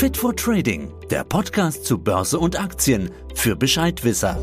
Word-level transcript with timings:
Fit 0.00 0.16
for 0.16 0.34
Trading, 0.34 0.90
der 1.10 1.24
Podcast 1.24 1.84
zu 1.84 1.98
Börse 1.98 2.38
und 2.38 2.58
Aktien 2.58 3.10
für 3.34 3.54
Bescheidwisser. 3.54 4.38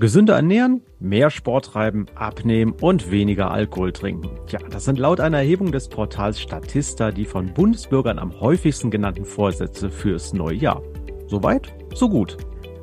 Gesünder 0.00 0.34
ernähren, 0.34 0.82
mehr 0.98 1.30
Sport 1.30 1.66
treiben, 1.66 2.06
abnehmen 2.16 2.74
und 2.80 3.12
weniger 3.12 3.52
Alkohol 3.52 3.92
trinken. 3.92 4.30
Ja, 4.48 4.58
das 4.68 4.84
sind 4.84 4.98
laut 4.98 5.20
einer 5.20 5.38
Erhebung 5.38 5.70
des 5.70 5.86
Portals 5.86 6.40
Statista 6.40 7.12
die 7.12 7.24
von 7.24 7.54
Bundesbürgern 7.54 8.18
am 8.18 8.40
häufigsten 8.40 8.90
genannten 8.90 9.26
Vorsätze 9.26 9.88
fürs 9.88 10.32
neue 10.32 10.56
Jahr. 10.56 10.82
Soweit, 11.28 11.72
so 11.94 12.08
gut. 12.08 12.36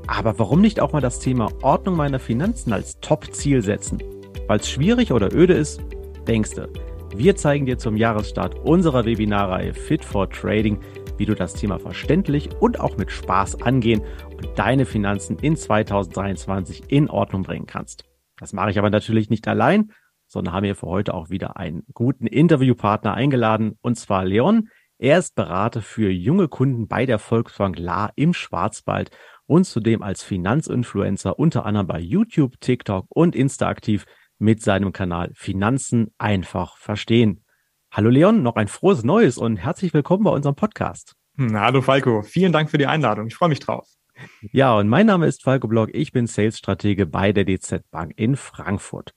Aber 0.08 0.40
warum 0.40 0.62
nicht 0.62 0.80
auch 0.80 0.94
mal 0.94 1.02
das 1.02 1.20
Thema 1.20 1.50
Ordnung 1.62 1.98
meiner 1.98 2.20
Finanzen 2.20 2.72
als 2.72 3.02
Top-Ziel 3.02 3.62
setzen? 3.62 4.02
Weil 4.48 4.62
es 4.62 4.70
schwierig 4.70 5.12
oder 5.12 5.34
öde 5.34 5.56
ist, 5.56 5.82
denkste. 6.26 6.70
Wir 7.16 7.36
zeigen 7.36 7.68
dir 7.68 7.78
zum 7.78 7.96
Jahresstart 7.96 8.56
unserer 8.66 9.06
Webinarreihe 9.06 9.76
Fit 9.76 10.04
for 10.04 10.32
Trading, 10.32 10.80
wie 11.18 11.26
du 11.26 11.36
das 11.36 11.54
Thema 11.54 11.78
verständlich 11.78 12.50
und 12.60 12.80
auch 12.80 12.98
mit 12.98 13.12
Spaß 13.12 13.62
angehen 13.62 14.02
und 14.36 14.50
deine 14.58 14.88
Finanzen 14.88 15.38
in 15.38 15.56
2023 15.56 16.86
in 16.88 17.12
Ordnung 17.12 17.44
bringen 17.44 17.68
kannst. 17.68 18.06
Das 18.40 18.52
mache 18.52 18.72
ich 18.72 18.80
aber 18.80 18.90
natürlich 18.90 19.30
nicht 19.30 19.48
allein, 19.48 19.92
sondern 20.26 20.56
haben 20.56 20.64
wir 20.64 20.76
für 20.76 20.88
heute 20.88 21.14
auch 21.14 21.30
wieder 21.30 21.56
einen 21.58 21.84
guten 21.94 22.26
Interviewpartner 22.26 23.14
eingeladen, 23.14 23.78
und 23.82 23.96
zwar 23.96 24.26
Leon. 24.26 24.70
Er 24.98 25.20
ist 25.20 25.36
Berater 25.36 25.84
für 25.84 26.10
junge 26.10 26.48
Kunden 26.48 26.88
bei 26.88 27.06
der 27.06 27.20
Volksbank 27.20 27.78
La 27.78 28.10
im 28.16 28.34
Schwarzwald 28.34 29.12
und 29.46 29.66
zudem 29.66 30.02
als 30.02 30.24
Finanzinfluencer 30.24 31.38
unter 31.38 31.68
anderem 31.68 31.86
bei 31.86 32.00
YouTube, 32.00 32.60
TikTok 32.60 33.06
und 33.10 33.36
Insta 33.36 33.68
aktiv 33.68 34.06
mit 34.44 34.62
seinem 34.62 34.92
Kanal 34.92 35.32
Finanzen 35.34 36.14
einfach 36.18 36.76
verstehen. 36.76 37.46
Hallo 37.92 38.10
Leon, 38.10 38.44
noch 38.44 38.58
ein 38.58 38.68
frohes 38.68 39.06
Neues 39.06 39.38
und 39.38 39.56
herzlich 39.56 39.94
willkommen 39.94 40.26
bei 40.26 40.32
unserem 40.32 40.56
Podcast. 40.56 41.16
Hm, 41.38 41.58
hallo 41.58 41.82
Falco, 41.82 42.24
vielen 42.24 42.52
Dank 42.52 42.70
für 42.70 42.78
die 42.78 42.86
Einladung. 42.86 43.28
Ich 43.28 43.36
freue 43.36 43.48
mich 43.48 43.62
drauf. 43.62 43.88
Ja, 44.52 44.76
und 44.76 44.90
mein 44.90 45.06
Name 45.06 45.28
ist 45.28 45.44
Falco 45.44 45.70
Block. 45.70 45.92
Ich 45.94 46.12
bin 46.12 46.28
Sales-Stratege 46.28 47.06
bei 47.06 47.32
der 47.32 47.46
DZ 47.46 47.90
Bank 47.90 48.12
in 48.18 48.36
Frankfurt. 48.36 49.14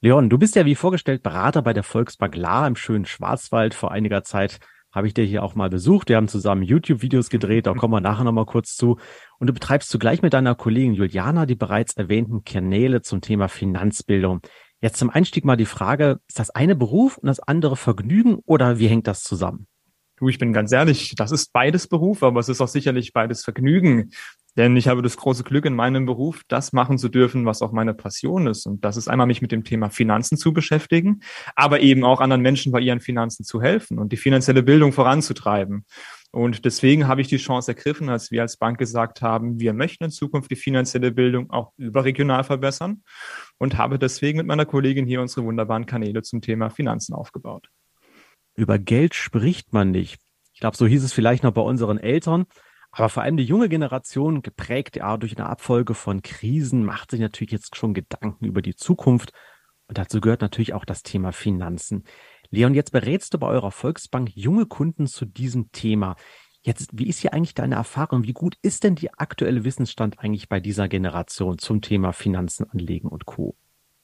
Leon, 0.00 0.30
du 0.30 0.38
bist 0.38 0.54
ja 0.54 0.64
wie 0.64 0.76
vorgestellt 0.76 1.24
Berater 1.24 1.60
bei 1.62 1.72
der 1.72 1.82
Volksbank 1.82 2.36
La 2.36 2.64
im 2.66 2.76
schönen 2.76 3.06
Schwarzwald. 3.06 3.74
Vor 3.74 3.90
einiger 3.90 4.22
Zeit 4.22 4.60
habe 4.94 5.08
ich 5.08 5.14
dir 5.14 5.24
hier 5.24 5.42
auch 5.42 5.54
mal 5.54 5.68
besucht. 5.68 6.08
Wir 6.08 6.16
haben 6.16 6.28
zusammen 6.28 6.62
YouTube-Videos 6.62 7.28
gedreht, 7.28 7.66
da 7.66 7.74
kommen 7.74 7.92
wir 7.92 8.00
nachher 8.00 8.24
nochmal 8.24 8.46
kurz 8.46 8.76
zu. 8.76 8.98
Und 9.38 9.48
du 9.48 9.52
betreibst 9.52 9.90
zugleich 9.90 10.22
mit 10.22 10.32
deiner 10.32 10.54
Kollegin 10.54 10.94
Juliana 10.94 11.46
die 11.46 11.56
bereits 11.56 11.94
erwähnten 11.94 12.44
Kanäle 12.44 13.02
zum 13.02 13.20
Thema 13.20 13.48
Finanzbildung. 13.48 14.40
Jetzt 14.80 14.98
zum 14.98 15.10
Einstieg 15.10 15.44
mal 15.44 15.56
die 15.56 15.64
Frage, 15.64 16.20
ist 16.28 16.38
das 16.38 16.50
eine 16.50 16.76
Beruf 16.76 17.18
und 17.18 17.26
das 17.26 17.40
andere 17.40 17.76
Vergnügen 17.76 18.38
oder 18.46 18.78
wie 18.78 18.86
hängt 18.86 19.06
das 19.06 19.22
zusammen? 19.22 19.66
Du, 20.16 20.28
ich 20.28 20.38
bin 20.38 20.52
ganz 20.52 20.70
ehrlich, 20.70 21.14
das 21.16 21.32
ist 21.32 21.52
beides 21.52 21.88
Beruf, 21.88 22.22
aber 22.22 22.38
es 22.38 22.48
ist 22.48 22.60
auch 22.60 22.68
sicherlich 22.68 23.12
beides 23.12 23.42
Vergnügen. 23.42 24.10
Denn 24.56 24.76
ich 24.76 24.86
habe 24.86 25.02
das 25.02 25.16
große 25.16 25.42
Glück 25.42 25.64
in 25.64 25.74
meinem 25.74 26.06
Beruf, 26.06 26.42
das 26.48 26.72
machen 26.72 26.98
zu 26.98 27.08
dürfen, 27.08 27.44
was 27.44 27.60
auch 27.60 27.72
meine 27.72 27.92
Passion 27.92 28.46
ist. 28.46 28.66
Und 28.66 28.84
das 28.84 28.96
ist 28.96 29.08
einmal 29.08 29.26
mich 29.26 29.42
mit 29.42 29.50
dem 29.50 29.64
Thema 29.64 29.90
Finanzen 29.90 30.36
zu 30.36 30.52
beschäftigen, 30.52 31.20
aber 31.56 31.80
eben 31.80 32.04
auch 32.04 32.20
anderen 32.20 32.42
Menschen 32.42 32.70
bei 32.70 32.80
ihren 32.80 33.00
Finanzen 33.00 33.44
zu 33.44 33.60
helfen 33.60 33.98
und 33.98 34.12
die 34.12 34.16
finanzielle 34.16 34.62
Bildung 34.62 34.92
voranzutreiben. 34.92 35.84
Und 36.30 36.64
deswegen 36.64 37.06
habe 37.06 37.20
ich 37.20 37.28
die 37.28 37.36
Chance 37.36 37.70
ergriffen, 37.72 38.08
als 38.08 38.32
wir 38.32 38.42
als 38.42 38.56
Bank 38.56 38.78
gesagt 38.78 39.22
haben, 39.22 39.60
wir 39.60 39.72
möchten 39.72 40.04
in 40.04 40.10
Zukunft 40.10 40.50
die 40.50 40.56
finanzielle 40.56 41.12
Bildung 41.12 41.50
auch 41.50 41.72
überregional 41.76 42.42
verbessern 42.42 43.04
und 43.58 43.78
habe 43.78 44.00
deswegen 44.00 44.38
mit 44.38 44.46
meiner 44.48 44.66
Kollegin 44.66 45.06
hier 45.06 45.20
unsere 45.20 45.46
wunderbaren 45.46 45.86
Kanäle 45.86 46.22
zum 46.22 46.40
Thema 46.40 46.70
Finanzen 46.70 47.14
aufgebaut. 47.14 47.68
Über 48.56 48.78
Geld 48.80 49.14
spricht 49.14 49.72
man 49.72 49.92
nicht. 49.92 50.18
Ich 50.52 50.60
glaube, 50.60 50.76
so 50.76 50.86
hieß 50.86 51.04
es 51.04 51.12
vielleicht 51.12 51.42
noch 51.42 51.52
bei 51.52 51.62
unseren 51.62 51.98
Eltern. 51.98 52.46
Aber 52.96 53.08
vor 53.08 53.24
allem 53.24 53.36
die 53.36 53.44
junge 53.44 53.68
Generation, 53.68 54.40
geprägt 54.40 54.96
ja 54.96 55.16
durch 55.16 55.36
eine 55.36 55.48
Abfolge 55.48 55.94
von 55.94 56.22
Krisen, 56.22 56.84
macht 56.84 57.10
sich 57.10 57.18
natürlich 57.18 57.50
jetzt 57.50 57.74
schon 57.74 57.92
Gedanken 57.92 58.44
über 58.44 58.62
die 58.62 58.76
Zukunft. 58.76 59.32
Und 59.88 59.98
dazu 59.98 60.20
gehört 60.20 60.42
natürlich 60.42 60.74
auch 60.74 60.84
das 60.84 61.02
Thema 61.02 61.32
Finanzen. 61.32 62.04
Leon, 62.50 62.72
jetzt 62.72 62.92
berätst 62.92 63.34
du 63.34 63.38
bei 63.38 63.48
eurer 63.48 63.72
Volksbank 63.72 64.30
junge 64.36 64.66
Kunden 64.66 65.08
zu 65.08 65.24
diesem 65.24 65.72
Thema. 65.72 66.14
Jetzt, 66.62 66.90
wie 66.92 67.08
ist 67.08 67.18
hier 67.18 67.34
eigentlich 67.34 67.54
deine 67.54 67.74
Erfahrung? 67.74 68.22
Wie 68.22 68.32
gut 68.32 68.56
ist 68.62 68.84
denn 68.84 68.94
die 68.94 69.12
aktuelle 69.12 69.64
Wissensstand 69.64 70.20
eigentlich 70.20 70.48
bei 70.48 70.60
dieser 70.60 70.86
Generation 70.86 71.58
zum 71.58 71.82
Thema 71.82 72.12
Finanzen 72.12 72.70
anlegen 72.70 73.08
und 73.08 73.26
Co.? 73.26 73.56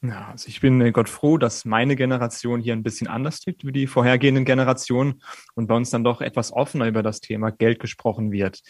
Ja, 0.03 0.29
also 0.31 0.49
ich 0.49 0.63
bin 0.63 0.81
äh, 0.81 0.93
Gott 0.93 1.11
froh, 1.11 1.37
dass 1.37 1.67
meine 1.67 1.95
Generation 1.95 2.59
hier 2.63 2.73
ein 2.73 2.83
bisschen 2.83 3.07
anders 3.07 3.41
tickt 3.41 3.67
wie 3.67 3.73
die 3.73 3.87
vorhergehenden 3.87 4.47
Generationen 4.47 5.21
und 5.55 5.67
bei 5.67 5.75
uns 5.77 5.91
dann 5.91 6.05
doch 6.05 6.23
etwas 6.23 6.55
offener 6.55 6.87
über 6.89 7.03
das 7.03 7.21
Thema 7.21 7.51
Geld 7.51 7.81
gesprochen 7.81 8.33
wird. 8.33 8.61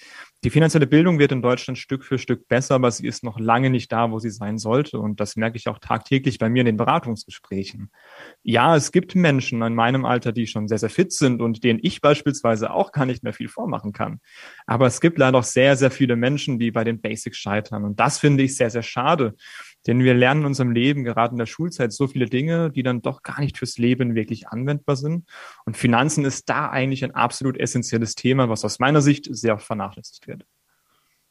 Die 0.43 0.51
finanzielle 0.51 0.89
Bildung 0.89 1.21
wird 1.21 1.31
in 1.31 1.41
Deutschland 1.41 1.79
Stück 1.79 2.05
für 2.05 2.19
Stück 2.19 2.49
besser, 2.49 2.75
aber 2.75 2.91
sie 2.91 3.07
ist 3.07 3.23
noch 3.23 3.39
lange 3.39 3.71
nicht 3.71 3.93
da, 3.93 4.11
wo 4.11 4.19
sie 4.19 4.31
sein 4.31 4.59
sollte. 4.59 4.99
Und 4.99 5.21
das 5.21 5.37
merke 5.37 5.57
ich 5.57 5.69
auch 5.69 5.79
tagtäglich 5.79 6.39
bei 6.39 6.49
mir 6.49 6.61
in 6.61 6.67
den 6.67 6.77
Beratungsgesprächen. 6.77 7.93
Ja, 8.43 8.75
es 8.75 8.91
gibt 8.91 9.15
Menschen 9.15 9.63
in 9.63 9.75
meinem 9.77 10.05
Alter, 10.05 10.33
die 10.33 10.49
schon 10.49 10.67
sehr, 10.67 10.79
sehr 10.79 10.91
fit 10.91 11.13
sind 11.13 11.41
und 11.43 11.63
denen 11.63 11.79
ich 11.81 12.01
beispielsweise 12.01 12.73
auch 12.73 12.91
gar 12.91 13.07
nicht 13.07 13.23
mehr 13.23 13.35
viel 13.35 13.49
vormachen 13.49 13.93
kann. 13.93 14.19
Aber 14.67 14.87
es 14.87 15.01
gibt 15.01 15.17
leider 15.19 15.39
auch 15.39 15.45
sehr, 15.45 15.77
sehr 15.77 15.93
viele 15.93 16.17
Menschen, 16.17 16.59
die 16.59 16.73
bei 16.73 16.83
den 16.83 17.01
Basics 17.01 17.39
scheitern. 17.39 17.85
Und 17.85 18.01
das 18.01 18.19
finde 18.19 18.43
ich 18.43 18.57
sehr, 18.57 18.71
sehr 18.71 18.83
schade. 18.83 19.37
Denn 19.87 20.05
wir 20.05 20.15
lernen 20.15 20.43
in 20.43 20.47
unserem 20.47 20.73
Leben, 20.73 21.05
gerade 21.05 21.33
in 21.33 21.39
der 21.39 21.47
Schulzeit, 21.47 21.93
so 21.93 22.07
viele 22.07 22.27
Dinge, 22.27 22.71
die 22.71 22.83
dann 22.83 23.03
doch 23.03 23.23
gar 23.23 23.41
nicht 23.41 23.59
fürs 23.59 23.79
Leben 23.79 24.15
wirklich 24.15 24.49
anwendbar 24.49 24.97
sind. 24.97 25.27
Und 25.65 25.77
Finanzen 25.77 26.25
ist 26.25 26.49
da 26.49 26.69
eigentlich 26.69 27.05
ein 27.05 27.15
absolut 27.15 27.59
essentielles 27.59 28.15
Thema, 28.15 28.49
was 28.49 28.65
aus 28.65 28.79
meiner 28.79 29.01
Sicht 29.01 29.29
sehr 29.31 29.59
vernachlässigt 29.59 30.27
wird. 30.27 30.45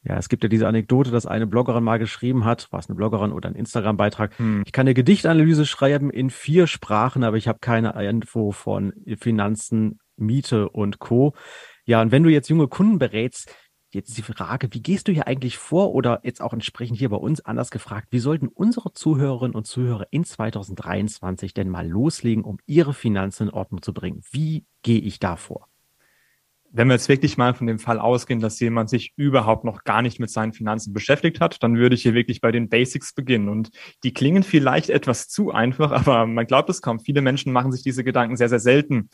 Ja, 0.03 0.17
es 0.17 0.29
gibt 0.29 0.43
ja 0.43 0.49
diese 0.49 0.67
Anekdote, 0.67 1.11
dass 1.11 1.25
eine 1.25 1.45
Bloggerin 1.45 1.83
mal 1.83 1.99
geschrieben 1.99 2.45
hat, 2.45 2.71
war 2.71 2.79
es 2.79 2.87
eine 2.87 2.95
Bloggerin 2.95 3.33
oder 3.33 3.49
ein 3.49 3.55
Instagram-Beitrag, 3.55 4.37
hm. 4.39 4.63
ich 4.65 4.71
kann 4.71 4.87
eine 4.87 4.93
Gedichtanalyse 4.93 5.65
schreiben 5.65 6.09
in 6.09 6.29
vier 6.29 6.67
Sprachen, 6.67 7.25
aber 7.25 7.35
ich 7.35 7.49
habe 7.49 7.59
keine 7.59 8.01
Info 8.07 8.51
von 8.51 8.93
Finanzen, 9.19 9.99
Miete 10.15 10.69
und 10.69 10.99
Co. 10.99 11.33
Ja, 11.85 12.01
und 12.01 12.11
wenn 12.11 12.23
du 12.23 12.29
jetzt 12.29 12.49
junge 12.49 12.67
Kunden 12.67 12.97
berätst, 12.97 13.53
Jetzt 13.91 14.15
die 14.19 14.21
Frage, 14.21 14.69
wie 14.71 14.83
gehst 14.83 15.07
du 15.07 15.11
hier 15.11 15.25
eigentlich 15.25 15.57
vor 15.57 15.95
oder 15.95 16.19
jetzt 16.23 16.41
auch 16.41 16.53
entsprechend 16.53 16.99
hier 16.99 17.09
bei 17.09 17.17
uns 17.17 17.41
anders 17.41 17.71
gefragt, 17.71 18.09
wie 18.11 18.19
sollten 18.19 18.47
unsere 18.47 18.93
Zuhörerinnen 18.93 19.55
und 19.55 19.65
Zuhörer 19.65 20.05
in 20.11 20.23
2023 20.23 21.55
denn 21.55 21.69
mal 21.69 21.87
loslegen, 21.87 22.43
um 22.43 22.59
ihre 22.67 22.93
Finanzen 22.93 23.47
in 23.47 23.53
Ordnung 23.53 23.81
zu 23.81 23.91
bringen? 23.91 24.21
Wie 24.29 24.65
gehe 24.83 24.99
ich 24.99 25.17
da 25.17 25.37
vor? 25.37 25.67
Wenn 26.71 26.87
wir 26.87 26.93
jetzt 26.93 27.09
wirklich 27.09 27.35
mal 27.35 27.55
von 27.55 27.65
dem 27.65 27.79
Fall 27.79 27.97
ausgehen, 27.97 28.41
dass 28.41 28.59
jemand 28.59 28.91
sich 28.91 29.13
überhaupt 29.15 29.63
noch 29.63 29.83
gar 29.83 30.03
nicht 30.03 30.19
mit 30.19 30.29
seinen 30.29 30.53
Finanzen 30.53 30.93
beschäftigt 30.93 31.39
hat, 31.39 31.63
dann 31.63 31.75
würde 31.75 31.95
ich 31.95 32.03
hier 32.03 32.13
wirklich 32.13 32.41
bei 32.41 32.51
den 32.51 32.69
Basics 32.69 33.15
beginnen. 33.15 33.49
Und 33.49 33.71
die 34.03 34.13
klingen 34.13 34.43
vielleicht 34.43 34.91
etwas 34.91 35.27
zu 35.29 35.49
einfach, 35.49 35.91
aber 36.07 36.27
man 36.27 36.45
glaubt 36.45 36.69
es 36.69 36.83
kaum. 36.83 36.99
Viele 36.99 37.23
Menschen 37.23 37.51
machen 37.51 37.71
sich 37.71 37.81
diese 37.81 38.03
Gedanken 38.03 38.37
sehr, 38.37 38.49
sehr 38.49 38.59
selten 38.59 39.09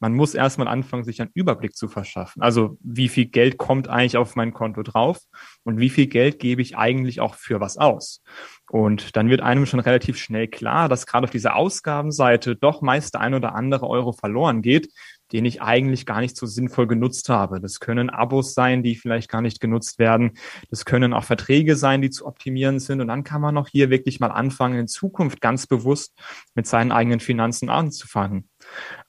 man 0.00 0.14
muss 0.14 0.34
erstmal 0.34 0.66
anfangen, 0.66 1.04
sich 1.04 1.20
einen 1.20 1.30
Überblick 1.34 1.76
zu 1.76 1.86
verschaffen. 1.86 2.42
Also 2.42 2.78
wie 2.80 3.08
viel 3.08 3.26
Geld 3.26 3.58
kommt 3.58 3.88
eigentlich 3.88 4.16
auf 4.16 4.34
mein 4.34 4.52
Konto 4.52 4.82
drauf 4.82 5.18
und 5.62 5.78
wie 5.78 5.90
viel 5.90 6.06
Geld 6.06 6.38
gebe 6.38 6.62
ich 6.62 6.76
eigentlich 6.76 7.20
auch 7.20 7.34
für 7.34 7.60
was 7.60 7.76
aus. 7.76 8.22
Und 8.70 9.14
dann 9.16 9.28
wird 9.28 9.42
einem 9.42 9.66
schon 9.66 9.80
relativ 9.80 10.16
schnell 10.16 10.48
klar, 10.48 10.88
dass 10.88 11.06
gerade 11.06 11.24
auf 11.24 11.30
dieser 11.30 11.54
Ausgabenseite 11.54 12.56
doch 12.56 12.80
meist 12.80 13.14
der 13.14 13.20
ein 13.20 13.34
oder 13.34 13.54
andere 13.54 13.86
Euro 13.86 14.12
verloren 14.12 14.62
geht, 14.62 14.88
den 15.32 15.44
ich 15.44 15.62
eigentlich 15.62 16.06
gar 16.06 16.20
nicht 16.20 16.36
so 16.36 16.46
sinnvoll 16.46 16.86
genutzt 16.86 17.28
habe. 17.28 17.60
Das 17.60 17.80
können 17.80 18.10
Abos 18.10 18.54
sein, 18.54 18.82
die 18.82 18.96
vielleicht 18.96 19.28
gar 19.28 19.42
nicht 19.42 19.60
genutzt 19.60 19.98
werden. 19.98 20.32
Das 20.70 20.84
können 20.84 21.12
auch 21.12 21.24
Verträge 21.24 21.76
sein, 21.76 22.02
die 22.02 22.10
zu 22.10 22.26
optimieren 22.26 22.80
sind. 22.80 23.00
Und 23.00 23.08
dann 23.08 23.24
kann 23.24 23.40
man 23.40 23.54
noch 23.54 23.68
hier 23.68 23.90
wirklich 23.90 24.20
mal 24.20 24.30
anfangen, 24.30 24.78
in 24.78 24.88
Zukunft 24.88 25.40
ganz 25.40 25.66
bewusst 25.66 26.18
mit 26.54 26.66
seinen 26.66 26.92
eigenen 26.92 27.20
Finanzen 27.20 27.68
anzufangen. 27.68 28.48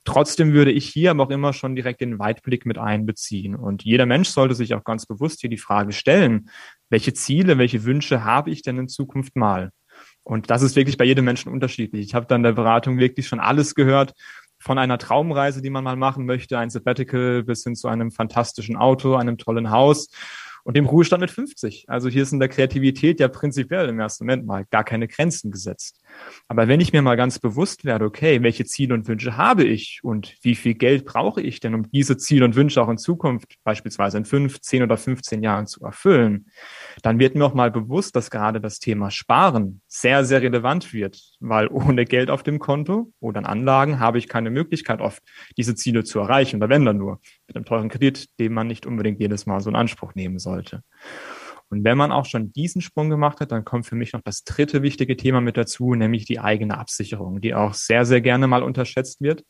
Trotzdem 0.04 0.52
würde 0.52 0.72
ich 0.72 0.88
hier 0.88 1.10
aber 1.10 1.24
auch 1.24 1.30
immer 1.30 1.52
schon 1.52 1.76
direkt 1.76 2.00
den 2.00 2.18
Weitblick 2.18 2.66
mit 2.66 2.78
einbeziehen. 2.78 3.54
Und 3.54 3.84
jeder 3.84 4.06
Mensch 4.06 4.28
sollte 4.28 4.54
sich 4.54 4.74
auch 4.74 4.84
ganz 4.84 5.06
bewusst 5.06 5.40
hier 5.40 5.50
die 5.50 5.58
Frage 5.58 5.92
stellen, 5.92 6.48
welche 6.88 7.14
Ziele, 7.14 7.58
welche 7.58 7.84
Wünsche 7.84 8.24
habe 8.24 8.50
ich 8.50 8.62
denn 8.62 8.78
in 8.78 8.88
Zukunft 8.88 9.36
mal? 9.36 9.70
Und 10.24 10.50
das 10.50 10.62
ist 10.62 10.76
wirklich 10.76 10.96
bei 10.96 11.04
jedem 11.04 11.24
Menschen 11.24 11.52
unterschiedlich. 11.52 12.06
Ich 12.06 12.14
habe 12.14 12.26
dann 12.26 12.42
der 12.42 12.52
Beratung 12.52 12.98
wirklich 12.98 13.26
schon 13.26 13.40
alles 13.40 13.74
gehört, 13.74 14.14
von 14.62 14.78
einer 14.78 14.96
Traumreise, 14.96 15.60
die 15.60 15.70
man 15.70 15.82
mal 15.82 15.96
machen 15.96 16.24
möchte, 16.24 16.56
ein 16.58 16.70
Sabbatical 16.70 17.42
bis 17.42 17.64
hin 17.64 17.74
zu 17.74 17.88
einem 17.88 18.12
fantastischen 18.12 18.76
Auto, 18.76 19.16
einem 19.16 19.36
tollen 19.36 19.70
Haus 19.70 20.08
und 20.62 20.76
dem 20.76 20.86
Ruhestand 20.86 21.20
mit 21.20 21.30
50. 21.30 21.86
Also 21.88 22.08
hier 22.08 22.22
ist 22.22 22.32
in 22.32 22.38
der 22.38 22.48
Kreativität 22.48 23.18
ja 23.18 23.26
prinzipiell 23.26 23.88
im 23.88 23.98
ersten 23.98 24.24
Moment 24.24 24.46
mal 24.46 24.64
gar 24.70 24.84
keine 24.84 25.08
Grenzen 25.08 25.50
gesetzt. 25.50 26.01
Aber 26.48 26.68
wenn 26.68 26.80
ich 26.80 26.92
mir 26.92 27.02
mal 27.02 27.16
ganz 27.16 27.38
bewusst 27.38 27.84
werde, 27.84 28.04
okay, 28.04 28.42
welche 28.42 28.64
Ziele 28.64 28.94
und 28.94 29.08
Wünsche 29.08 29.36
habe 29.36 29.64
ich 29.64 30.00
und 30.02 30.36
wie 30.42 30.54
viel 30.54 30.74
Geld 30.74 31.04
brauche 31.04 31.40
ich 31.40 31.60
denn, 31.60 31.74
um 31.74 31.90
diese 31.90 32.16
Ziele 32.16 32.44
und 32.44 32.56
Wünsche 32.56 32.82
auch 32.82 32.88
in 32.88 32.98
Zukunft, 32.98 33.54
beispielsweise 33.64 34.18
in 34.18 34.24
fünf, 34.24 34.60
zehn 34.60 34.82
oder 34.82 34.96
15 34.96 35.42
Jahren 35.42 35.66
zu 35.66 35.84
erfüllen, 35.84 36.46
dann 37.02 37.18
wird 37.18 37.34
mir 37.34 37.44
auch 37.44 37.54
mal 37.54 37.70
bewusst, 37.70 38.16
dass 38.16 38.30
gerade 38.30 38.60
das 38.60 38.78
Thema 38.78 39.10
Sparen 39.10 39.80
sehr, 39.86 40.24
sehr 40.24 40.42
relevant 40.42 40.92
wird, 40.92 41.22
weil 41.40 41.68
ohne 41.68 42.04
Geld 42.04 42.30
auf 42.30 42.42
dem 42.42 42.58
Konto 42.58 43.12
oder 43.20 43.38
an 43.38 43.46
Anlagen 43.46 44.00
habe 44.00 44.18
ich 44.18 44.28
keine 44.28 44.50
Möglichkeit 44.50 45.00
oft, 45.00 45.22
diese 45.56 45.74
Ziele 45.74 46.04
zu 46.04 46.18
erreichen, 46.18 46.56
oder 46.56 46.68
wenn 46.68 46.84
dann 46.84 46.98
nur 46.98 47.20
mit 47.46 47.56
einem 47.56 47.64
teuren 47.64 47.88
Kredit, 47.88 48.28
den 48.38 48.52
man 48.52 48.66
nicht 48.66 48.86
unbedingt 48.86 49.20
jedes 49.20 49.46
Mal 49.46 49.60
so 49.60 49.70
in 49.70 49.76
Anspruch 49.76 50.14
nehmen 50.14 50.38
sollte. 50.38 50.82
Und 51.72 51.84
wenn 51.84 51.96
man 51.96 52.12
auch 52.12 52.26
schon 52.26 52.52
diesen 52.52 52.82
Sprung 52.82 53.08
gemacht 53.08 53.40
hat, 53.40 53.50
dann 53.50 53.64
kommt 53.64 53.86
für 53.86 53.94
mich 53.94 54.12
noch 54.12 54.20
das 54.20 54.44
dritte 54.44 54.82
wichtige 54.82 55.16
Thema 55.16 55.40
mit 55.40 55.56
dazu, 55.56 55.94
nämlich 55.94 56.26
die 56.26 56.38
eigene 56.38 56.76
Absicherung, 56.76 57.40
die 57.40 57.54
auch 57.54 57.72
sehr, 57.72 58.04
sehr 58.04 58.20
gerne 58.20 58.46
mal 58.46 58.62
unterschätzt 58.62 59.22
wird. 59.22 59.42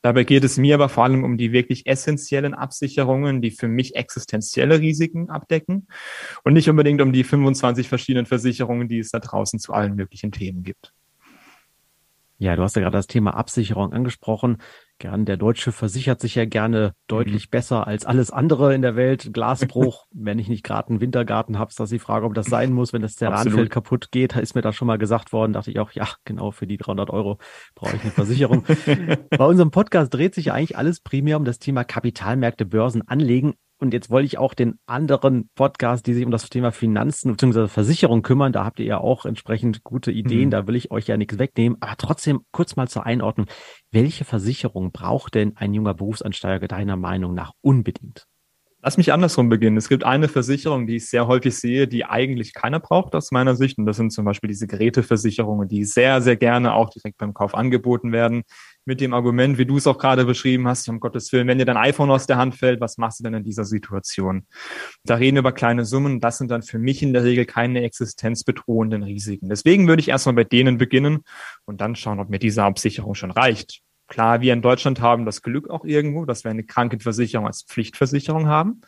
Dabei 0.00 0.24
geht 0.24 0.42
es 0.42 0.56
mir 0.56 0.76
aber 0.76 0.88
vor 0.88 1.04
allem 1.04 1.22
um 1.22 1.36
die 1.36 1.52
wirklich 1.52 1.86
essentiellen 1.86 2.54
Absicherungen, 2.54 3.42
die 3.42 3.50
für 3.50 3.68
mich 3.68 3.94
existenzielle 3.94 4.80
Risiken 4.80 5.28
abdecken 5.28 5.86
und 6.44 6.54
nicht 6.54 6.70
unbedingt 6.70 7.02
um 7.02 7.12
die 7.12 7.24
25 7.24 7.90
verschiedenen 7.90 8.24
Versicherungen, 8.24 8.88
die 8.88 9.00
es 9.00 9.10
da 9.10 9.18
draußen 9.18 9.58
zu 9.58 9.74
allen 9.74 9.96
möglichen 9.96 10.32
Themen 10.32 10.62
gibt. 10.62 10.94
Ja, 12.38 12.54
du 12.54 12.62
hast 12.62 12.76
ja 12.76 12.82
gerade 12.82 12.96
das 12.96 13.06
Thema 13.06 13.34
Absicherung 13.34 13.92
angesprochen. 13.92 14.58
Gern, 14.98 15.24
der 15.24 15.36
Deutsche 15.36 15.72
versichert 15.72 16.20
sich 16.20 16.34
ja 16.34 16.44
gerne 16.44 16.94
deutlich 17.06 17.46
mhm. 17.46 17.50
besser 17.50 17.86
als 17.86 18.04
alles 18.04 18.30
andere 18.30 18.74
in 18.74 18.82
der 18.82 18.94
Welt. 18.94 19.30
Glasbruch, 19.32 20.06
wenn 20.14 20.38
ich 20.38 20.48
nicht 20.48 20.62
gerade 20.62 20.90
einen 20.90 21.00
Wintergarten 21.00 21.58
habe, 21.58 21.70
ist 21.70 21.80
das 21.80 21.90
die 21.90 21.98
Frage, 21.98 22.26
ob 22.26 22.34
das 22.34 22.46
sein 22.46 22.72
muss. 22.72 22.92
Wenn 22.92 23.02
das 23.02 23.14
Terranfeld 23.14 23.70
kaputt 23.70 24.10
geht, 24.10 24.36
ist 24.36 24.54
mir 24.54 24.62
da 24.62 24.72
schon 24.72 24.86
mal 24.86 24.98
gesagt 24.98 25.32
worden, 25.32 25.54
dachte 25.54 25.70
ich 25.70 25.78
auch, 25.78 25.92
ja, 25.92 26.08
genau, 26.24 26.50
für 26.50 26.66
die 26.66 26.76
300 26.76 27.08
Euro 27.10 27.38
brauche 27.74 27.96
ich 27.96 28.02
eine 28.02 28.10
Versicherung. 28.10 28.64
Bei 29.30 29.44
unserem 29.44 29.70
Podcast 29.70 30.12
dreht 30.12 30.34
sich 30.34 30.46
ja 30.46 30.54
eigentlich 30.54 30.76
alles 30.76 31.00
primär 31.00 31.38
um 31.38 31.44
das 31.44 31.58
Thema 31.58 31.84
Kapitalmärkte, 31.84 32.66
Börsen, 32.66 33.06
Anlegen. 33.08 33.54
Und 33.78 33.92
jetzt 33.92 34.08
wollte 34.08 34.26
ich 34.26 34.38
auch 34.38 34.54
den 34.54 34.78
anderen 34.86 35.50
Podcast, 35.54 36.06
die 36.06 36.14
sich 36.14 36.24
um 36.24 36.30
das 36.30 36.48
Thema 36.48 36.72
Finanzen 36.72 37.32
bzw. 37.32 37.68
Versicherung 37.68 38.22
kümmern, 38.22 38.52
da 38.52 38.64
habt 38.64 38.80
ihr 38.80 38.86
ja 38.86 38.98
auch 38.98 39.26
entsprechend 39.26 39.84
gute 39.84 40.10
Ideen, 40.10 40.46
mhm. 40.46 40.50
da 40.50 40.66
will 40.66 40.76
ich 40.76 40.90
euch 40.90 41.08
ja 41.08 41.16
nichts 41.16 41.38
wegnehmen. 41.38 41.76
Aber 41.80 41.96
trotzdem 41.98 42.40
kurz 42.52 42.76
mal 42.76 42.88
zur 42.88 43.04
Einordnung. 43.04 43.46
Welche 43.90 44.24
Versicherung 44.24 44.92
braucht 44.92 45.34
denn 45.34 45.56
ein 45.56 45.74
junger 45.74 45.94
Berufsansteiger 45.94 46.68
deiner 46.68 46.96
Meinung 46.96 47.34
nach 47.34 47.52
unbedingt? 47.60 48.26
Lass 48.82 48.96
mich 48.96 49.12
andersrum 49.12 49.48
beginnen. 49.48 49.76
Es 49.76 49.88
gibt 49.88 50.04
eine 50.04 50.28
Versicherung, 50.28 50.86
die 50.86 50.96
ich 50.96 51.08
sehr 51.08 51.26
häufig 51.26 51.56
sehe, 51.56 51.88
die 51.88 52.04
eigentlich 52.04 52.54
keiner 52.54 52.78
braucht 52.78 53.16
aus 53.16 53.32
meiner 53.32 53.56
Sicht. 53.56 53.78
Und 53.78 53.86
das 53.86 53.96
sind 53.96 54.12
zum 54.12 54.24
Beispiel 54.24 54.48
diese 54.48 54.68
Geräteversicherungen, 54.68 55.68
die 55.68 55.84
sehr, 55.84 56.22
sehr 56.22 56.36
gerne 56.36 56.72
auch 56.72 56.88
direkt 56.90 57.18
beim 57.18 57.34
Kauf 57.34 57.54
angeboten 57.54 58.12
werden. 58.12 58.44
Mit 58.88 59.00
dem 59.00 59.14
Argument, 59.14 59.58
wie 59.58 59.66
du 59.66 59.78
es 59.78 59.88
auch 59.88 59.98
gerade 59.98 60.24
beschrieben 60.24 60.68
hast, 60.68 60.88
um 60.88 61.00
Gottes 61.00 61.32
Willen, 61.32 61.48
wenn 61.48 61.58
dir 61.58 61.64
dein 61.64 61.76
iPhone 61.76 62.08
aus 62.10 62.28
der 62.28 62.36
Hand 62.36 62.54
fällt, 62.54 62.80
was 62.80 62.98
machst 62.98 63.18
du 63.18 63.24
denn 63.24 63.34
in 63.34 63.42
dieser 63.42 63.64
Situation? 63.64 64.46
Da 65.02 65.16
reden 65.16 65.34
wir 65.34 65.40
über 65.40 65.50
kleine 65.50 65.84
Summen. 65.84 66.20
Das 66.20 66.38
sind 66.38 66.52
dann 66.52 66.62
für 66.62 66.78
mich 66.78 67.02
in 67.02 67.12
der 67.12 67.24
Regel 67.24 67.46
keine 67.46 67.82
existenzbedrohenden 67.82 69.02
Risiken. 69.02 69.48
Deswegen 69.48 69.88
würde 69.88 70.00
ich 70.00 70.08
erstmal 70.08 70.36
bei 70.36 70.44
denen 70.44 70.78
beginnen 70.78 71.24
und 71.64 71.80
dann 71.80 71.96
schauen, 71.96 72.20
ob 72.20 72.30
mir 72.30 72.38
diese 72.38 72.62
Absicherung 72.62 73.16
schon 73.16 73.32
reicht. 73.32 73.82
Klar, 74.08 74.40
wir 74.40 74.52
in 74.52 74.62
Deutschland 74.62 75.00
haben 75.00 75.26
das 75.26 75.42
Glück 75.42 75.68
auch 75.68 75.84
irgendwo, 75.84 76.26
dass 76.26 76.44
wir 76.44 76.52
eine 76.52 76.62
Krankenversicherung 76.62 77.48
als 77.48 77.64
Pflichtversicherung 77.64 78.46
haben, 78.46 78.82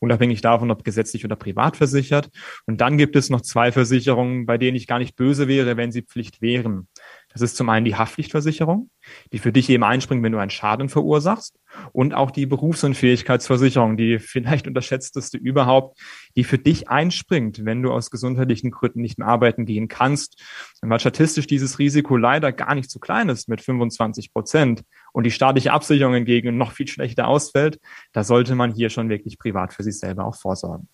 unabhängig 0.00 0.40
davon, 0.40 0.72
ob 0.72 0.82
gesetzlich 0.82 1.24
oder 1.24 1.36
privat 1.36 1.76
versichert. 1.76 2.30
Und 2.66 2.80
dann 2.80 2.98
gibt 2.98 3.14
es 3.14 3.30
noch 3.30 3.42
zwei 3.42 3.70
Versicherungen, 3.70 4.46
bei 4.46 4.58
denen 4.58 4.76
ich 4.76 4.88
gar 4.88 4.98
nicht 4.98 5.14
böse 5.14 5.46
wäre, 5.46 5.76
wenn 5.76 5.92
sie 5.92 6.02
Pflicht 6.02 6.42
wären. 6.42 6.88
Das 7.34 7.42
ist 7.42 7.56
zum 7.56 7.68
einen 7.68 7.84
die 7.84 7.96
Haftpflichtversicherung, 7.96 8.90
die 9.32 9.40
für 9.40 9.52
dich 9.52 9.68
eben 9.68 9.82
einspringt, 9.82 10.22
wenn 10.22 10.30
du 10.30 10.38
einen 10.38 10.50
Schaden 10.50 10.88
verursachst. 10.88 11.58
Und 11.92 12.14
auch 12.14 12.30
die 12.30 12.46
Berufsunfähigkeitsversicherung, 12.46 13.96
die 13.96 14.20
vielleicht 14.20 14.68
unterschätzteste 14.68 15.36
überhaupt, 15.36 15.98
die 16.36 16.44
für 16.44 16.58
dich 16.58 16.88
einspringt, 16.88 17.64
wenn 17.64 17.82
du 17.82 17.90
aus 17.90 18.12
gesundheitlichen 18.12 18.70
Gründen 18.70 19.00
nicht 19.00 19.18
mehr 19.18 19.26
arbeiten 19.26 19.66
gehen 19.66 19.88
kannst. 19.88 20.40
Und 20.80 20.90
weil 20.90 21.00
statistisch 21.00 21.48
dieses 21.48 21.80
Risiko 21.80 22.16
leider 22.16 22.52
gar 22.52 22.76
nicht 22.76 22.88
so 22.88 23.00
klein 23.00 23.28
ist 23.28 23.48
mit 23.48 23.60
25 23.60 24.32
Prozent 24.32 24.84
und 25.12 25.24
die 25.24 25.32
staatliche 25.32 25.72
Absicherung 25.72 26.14
hingegen 26.14 26.56
noch 26.56 26.70
viel 26.70 26.86
schlechter 26.86 27.26
ausfällt, 27.26 27.80
da 28.12 28.22
sollte 28.22 28.54
man 28.54 28.72
hier 28.72 28.90
schon 28.90 29.08
wirklich 29.08 29.38
privat 29.38 29.74
für 29.74 29.82
sich 29.82 29.98
selber 29.98 30.24
auch 30.24 30.36
vorsorgen. 30.36 30.88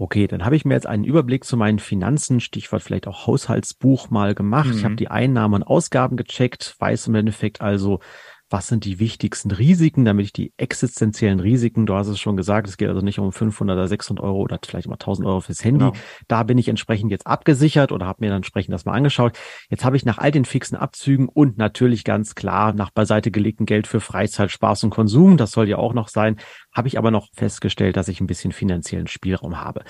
Okay, 0.00 0.26
dann 0.26 0.46
habe 0.46 0.56
ich 0.56 0.64
mir 0.64 0.72
jetzt 0.72 0.86
einen 0.86 1.04
Überblick 1.04 1.44
zu 1.44 1.58
meinen 1.58 1.78
Finanzen, 1.78 2.40
Stichwort 2.40 2.82
vielleicht 2.82 3.06
auch 3.06 3.26
Haushaltsbuch 3.26 4.08
mal 4.08 4.34
gemacht. 4.34 4.68
Mhm. 4.68 4.72
Ich 4.72 4.84
habe 4.86 4.96
die 4.96 5.08
Einnahmen 5.08 5.56
und 5.56 5.62
Ausgaben 5.62 6.16
gecheckt, 6.16 6.74
weiß 6.78 7.08
im 7.08 7.16
Endeffekt 7.16 7.60
also, 7.60 8.00
was 8.50 8.66
sind 8.66 8.84
die 8.84 8.98
wichtigsten 8.98 9.52
Risiken, 9.52 10.04
damit 10.04 10.26
ich 10.26 10.32
die 10.32 10.52
existenziellen 10.56 11.38
Risiken, 11.38 11.86
du 11.86 11.94
hast 11.94 12.08
es 12.08 12.18
schon 12.18 12.36
gesagt, 12.36 12.68
es 12.68 12.76
geht 12.76 12.88
also 12.88 13.00
nicht 13.00 13.20
um 13.20 13.32
500 13.32 13.76
oder 13.76 13.86
600 13.86 14.24
Euro 14.24 14.40
oder 14.40 14.58
vielleicht 14.64 14.88
mal 14.88 14.94
1000 14.94 15.26
Euro 15.26 15.40
fürs 15.40 15.64
Handy. 15.64 15.84
Genau. 15.84 15.92
Da 16.26 16.42
bin 16.42 16.58
ich 16.58 16.68
entsprechend 16.68 17.12
jetzt 17.12 17.28
abgesichert 17.28 17.92
oder 17.92 18.06
habe 18.06 18.24
mir 18.24 18.30
dann 18.30 18.38
entsprechend 18.38 18.74
das 18.74 18.84
mal 18.84 18.92
angeschaut. 18.92 19.38
Jetzt 19.68 19.84
habe 19.84 19.96
ich 19.96 20.04
nach 20.04 20.18
all 20.18 20.32
den 20.32 20.44
fixen 20.44 20.76
Abzügen 20.76 21.28
und 21.28 21.58
natürlich 21.58 22.02
ganz 22.02 22.34
klar 22.34 22.72
nach 22.72 22.90
beiseite 22.90 23.30
gelegten 23.30 23.66
Geld 23.66 23.86
für 23.86 24.00
Freizeit, 24.00 24.50
Spaß 24.50 24.82
und 24.82 24.90
Konsum, 24.90 25.36
das 25.36 25.52
soll 25.52 25.68
ja 25.68 25.78
auch 25.78 25.94
noch 25.94 26.08
sein, 26.08 26.36
habe 26.72 26.88
ich 26.88 26.98
aber 26.98 27.12
noch 27.12 27.28
festgestellt, 27.34 27.96
dass 27.96 28.08
ich 28.08 28.20
ein 28.20 28.26
bisschen 28.26 28.50
finanziellen 28.50 29.06
Spielraum 29.06 29.60
habe. 29.60 29.84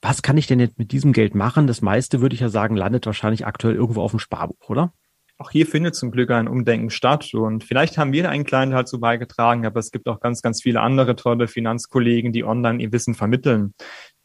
Was 0.00 0.22
kann 0.22 0.36
ich 0.36 0.46
denn 0.46 0.60
jetzt 0.60 0.78
mit 0.78 0.92
diesem 0.92 1.12
Geld 1.12 1.34
machen? 1.34 1.66
Das 1.66 1.82
meiste, 1.82 2.20
würde 2.20 2.34
ich 2.34 2.40
ja 2.40 2.48
sagen, 2.48 2.76
landet 2.76 3.06
wahrscheinlich 3.06 3.44
aktuell 3.44 3.74
irgendwo 3.74 4.02
auf 4.02 4.12
dem 4.12 4.20
Sparbuch, 4.20 4.68
oder? 4.68 4.92
Auch 5.38 5.52
hier 5.52 5.66
findet 5.66 5.94
zum 5.94 6.10
Glück 6.10 6.32
ein 6.32 6.48
Umdenken 6.48 6.90
statt. 6.90 7.32
Und 7.32 7.62
vielleicht 7.62 7.96
haben 7.96 8.12
wir 8.12 8.28
einen 8.28 8.44
kleinen 8.44 8.72
Teil 8.72 8.82
dazu 8.82 8.98
beigetragen, 8.98 9.64
aber 9.64 9.78
es 9.78 9.92
gibt 9.92 10.08
auch 10.08 10.18
ganz, 10.18 10.42
ganz 10.42 10.60
viele 10.62 10.80
andere 10.80 11.14
tolle 11.14 11.46
Finanzkollegen, 11.46 12.32
die 12.32 12.44
online 12.44 12.82
ihr 12.82 12.92
Wissen 12.92 13.14
vermitteln. 13.14 13.72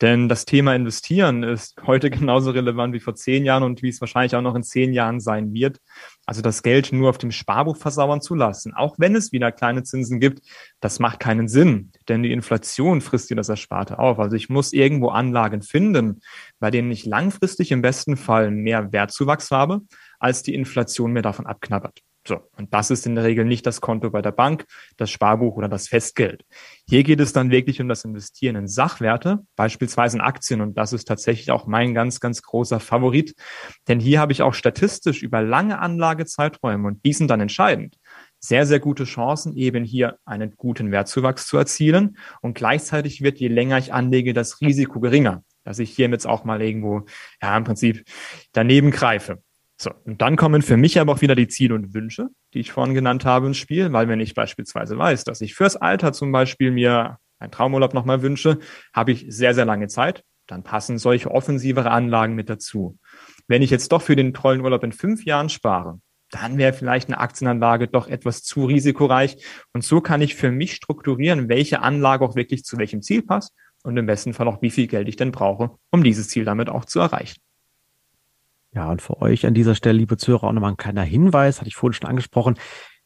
Denn 0.01 0.27
das 0.27 0.45
Thema 0.45 0.75
Investieren 0.75 1.44
ist 1.44 1.75
heute 1.86 2.10
genauso 2.10 2.50
relevant 2.50 2.95
wie 2.95 3.00
vor 3.00 3.13
zehn 3.13 3.45
Jahren 3.45 3.62
und 3.62 3.83
wie 3.83 3.89
es 3.89 4.01
wahrscheinlich 4.01 4.36
auch 4.36 4.42
noch 4.42 4.56
in 4.56 4.63
zehn 4.63 4.92
Jahren 4.92 5.19
sein 5.19 5.54
wird. 5.54 5.80
Also 6.25 6.42
das 6.42 6.63
Geld 6.63 6.92
nur 6.92 7.10
auf 7.10 7.18
dem 7.18 7.31
Sparbuch 7.31 7.77
versauern 7.77 8.21
zu 8.21 8.33
lassen, 8.33 8.74
auch 8.74 8.95
wenn 8.98 9.15
es 9.15 9.31
wieder 9.33 9.51
kleine 9.51 9.83
Zinsen 9.83 10.19
gibt, 10.19 10.42
das 10.80 11.00
macht 11.00 11.19
keinen 11.19 11.50
Sinn, 11.50 11.92
denn 12.07 12.24
die 12.24 12.31
Inflation 12.31 13.01
frisst 13.01 13.30
dir 13.30 13.36
das 13.36 13.50
Ersparte 13.50 14.00
auf. 14.00 14.19
Also 14.19 14.36
ich 14.36 14.48
muss 14.48 14.71
irgendwo 14.71 15.10
Anlagen 15.10 15.62
finden, 15.62 16.21
bei 16.60 16.71
denen 16.71 16.92
ich 16.92 17.06
langfristig 17.06 17.71
im 17.71 17.81
besten 17.81 18.15
Fall 18.15 18.51
mehr 18.51 18.94
Wertzuwachs 18.94 19.51
habe, 19.51 19.81
als 20.24 20.44
die 20.44 20.56
Inflation 20.56 21.12
mir 21.12 21.22
davon 21.22 21.46
abknabbert. 21.46 22.02
So, 22.25 22.40
und 22.56 22.74
das 22.74 22.90
ist 22.90 23.06
in 23.06 23.16
der 23.16 23.25
Regel 23.25 23.44
nicht 23.44 23.66
das 23.66 23.81
Konto 23.81 24.10
bei 24.10 24.22
der 24.22 24.31
Bank, 24.31 24.66
das 24.96 25.12
Sparbuch 25.12 25.58
oder 25.58 25.68
das 25.68 25.90
Festgeld. 25.90 26.46
Hier 26.88 27.04
geht 27.04 27.20
es 27.20 27.34
dann 27.34 27.52
wirklich 27.52 27.81
um 27.81 27.90
das 27.90 28.06
Investieren 28.06 28.56
in 28.56 28.68
Sachwerte, 28.70 29.40
beispielsweise 29.58 30.18
in 30.18 30.22
Aktien. 30.22 30.62
Und 30.62 30.78
das 30.78 30.94
ist 30.94 31.06
tatsächlich 31.06 31.52
auch 31.52 31.68
mein 31.68 31.94
ganz, 31.94 32.22
ganz 32.22 32.42
großer 32.42 32.80
Favorit. 32.80 33.36
Denn 33.90 34.00
hier 34.00 34.22
habe 34.22 34.31
ich 34.31 34.42
auch 34.42 34.54
statistisch 34.54 35.22
über 35.22 35.42
lange 35.42 35.80
Anlagezeiträume 35.80 36.88
und 36.88 37.04
die 37.04 37.12
sind 37.12 37.30
dann 37.30 37.42
entscheidend. 37.42 37.98
Sehr, 38.40 38.66
sehr 38.66 38.80
gute 38.80 39.04
Chancen, 39.04 39.58
eben 39.58 39.84
hier 39.84 40.18
einen 40.24 40.56
guten 40.56 40.92
Wertzuwachs 40.92 41.46
zu 41.46 41.58
erzielen. 41.58 42.18
Und 42.42 42.53
gleichzeitig 42.53 43.22
wird, 43.22 43.39
je 43.39 43.50
länger 43.50 43.77
ich 43.80 43.94
anlege, 43.94 44.34
das 44.34 44.62
Risiko 44.62 45.01
geringer, 45.01 45.44
dass 45.65 45.80
ich 45.80 45.92
hiermit 45.94 46.25
auch 46.25 46.46
mal 46.46 46.62
irgendwo, 46.62 47.01
ja, 47.42 47.58
im 47.58 47.65
Prinzip 47.65 48.06
daneben 48.53 48.92
greife. 48.92 49.44
So, 49.77 49.92
und 50.06 50.22
dann 50.22 50.36
kommen 50.36 50.62
für 50.62 50.77
mich 50.77 51.00
aber 51.00 51.13
auch 51.13 51.22
wieder 51.22 51.36
die 51.36 51.48
Ziele 51.48 51.75
und 51.75 51.94
Wünsche, 51.94 52.30
die 52.53 52.60
ich 52.60 52.72
vorhin 52.72 52.94
genannt 52.94 53.25
habe 53.25 53.48
ins 53.48 53.58
Spiel, 53.58 53.92
weil 53.92 54.08
wenn 54.08 54.20
ich 54.20 54.34
beispielsweise 54.34 54.98
weiß, 54.98 55.24
dass 55.24 55.42
ich 55.42 55.56
fürs 55.56 55.75
Alter 55.75 56.13
zum 56.13 56.32
Beispiel 56.32 56.72
mir 56.72 57.18
einen 57.39 57.51
Traumurlaub 57.51 57.94
nochmal 57.94 58.22
wünsche, 58.22 58.60
habe 58.94 59.12
ich 59.12 59.25
sehr, 59.27 59.53
sehr 59.53 59.65
lange 59.65 59.88
Zeit, 59.88 60.24
dann 60.48 60.63
passen 60.63 60.98
solche 60.98 61.32
offensivere 61.32 61.92
Anlagen 61.92 62.36
mit 62.36 62.50
dazu. 62.50 62.98
Wenn 63.48 63.62
ich 63.62 63.72
jetzt 63.72 63.92
doch 63.92 64.01
für 64.01 64.15
den 64.15 64.34
tollen 64.34 64.62
Urlaub 64.62 64.84
in 64.84 64.92
fünf 64.92 65.25
Jahren 65.25 65.50
spare, 65.50 66.00
dann 66.32 66.58
wäre 66.58 66.74
vielleicht 66.74 67.10
eine 67.10 67.20
Aktienanlage 67.20 67.88
doch 67.88 68.08
etwas 68.08 68.44
zu 68.44 68.65
risikoreich. 68.65 69.38
Und 69.74 69.84
so 69.84 70.01
kann 70.01 70.22
ich 70.22 70.36
für 70.36 70.51
mich 70.51 70.74
strukturieren, 70.74 71.48
welche 71.50 71.82
Anlage 71.82 72.25
auch 72.25 72.36
wirklich 72.36 72.63
zu 72.63 72.77
welchem 72.77 73.01
Ziel 73.01 73.22
passt 73.22 73.53
und 73.84 73.98
im 73.98 74.06
besten 74.06 74.34
Fall 74.34 74.48
auch, 74.48 74.62
wie 74.62 74.72
viel 74.72 74.88
Geld 74.88 75.08
ich 75.08 75.15
denn 75.15 75.32
brauche, 75.32 75.72
um 75.92 76.03
dieses 76.03 76.30
Ziel 76.30 76.46
damit 76.46 76.70
auch 76.70 76.86
zu 76.86 77.00
erreichen. 77.00 77.39
Ja, 78.75 78.89
und 78.89 79.01
für 79.03 79.22
euch 79.22 79.46
an 79.46 79.53
dieser 79.53 79.75
Stelle, 79.75 80.00
liebe 80.00 80.18
Zuhörer, 80.18 80.46
auch 80.46 80.51
nochmal 80.51 80.72
ein 80.72 80.77
kleiner 80.77 81.03
Hinweis, 81.03 81.60
hatte 81.60 81.68
ich 81.68 81.75
vorhin 81.75 81.94
schon 81.94 82.10
angesprochen. 82.10 82.56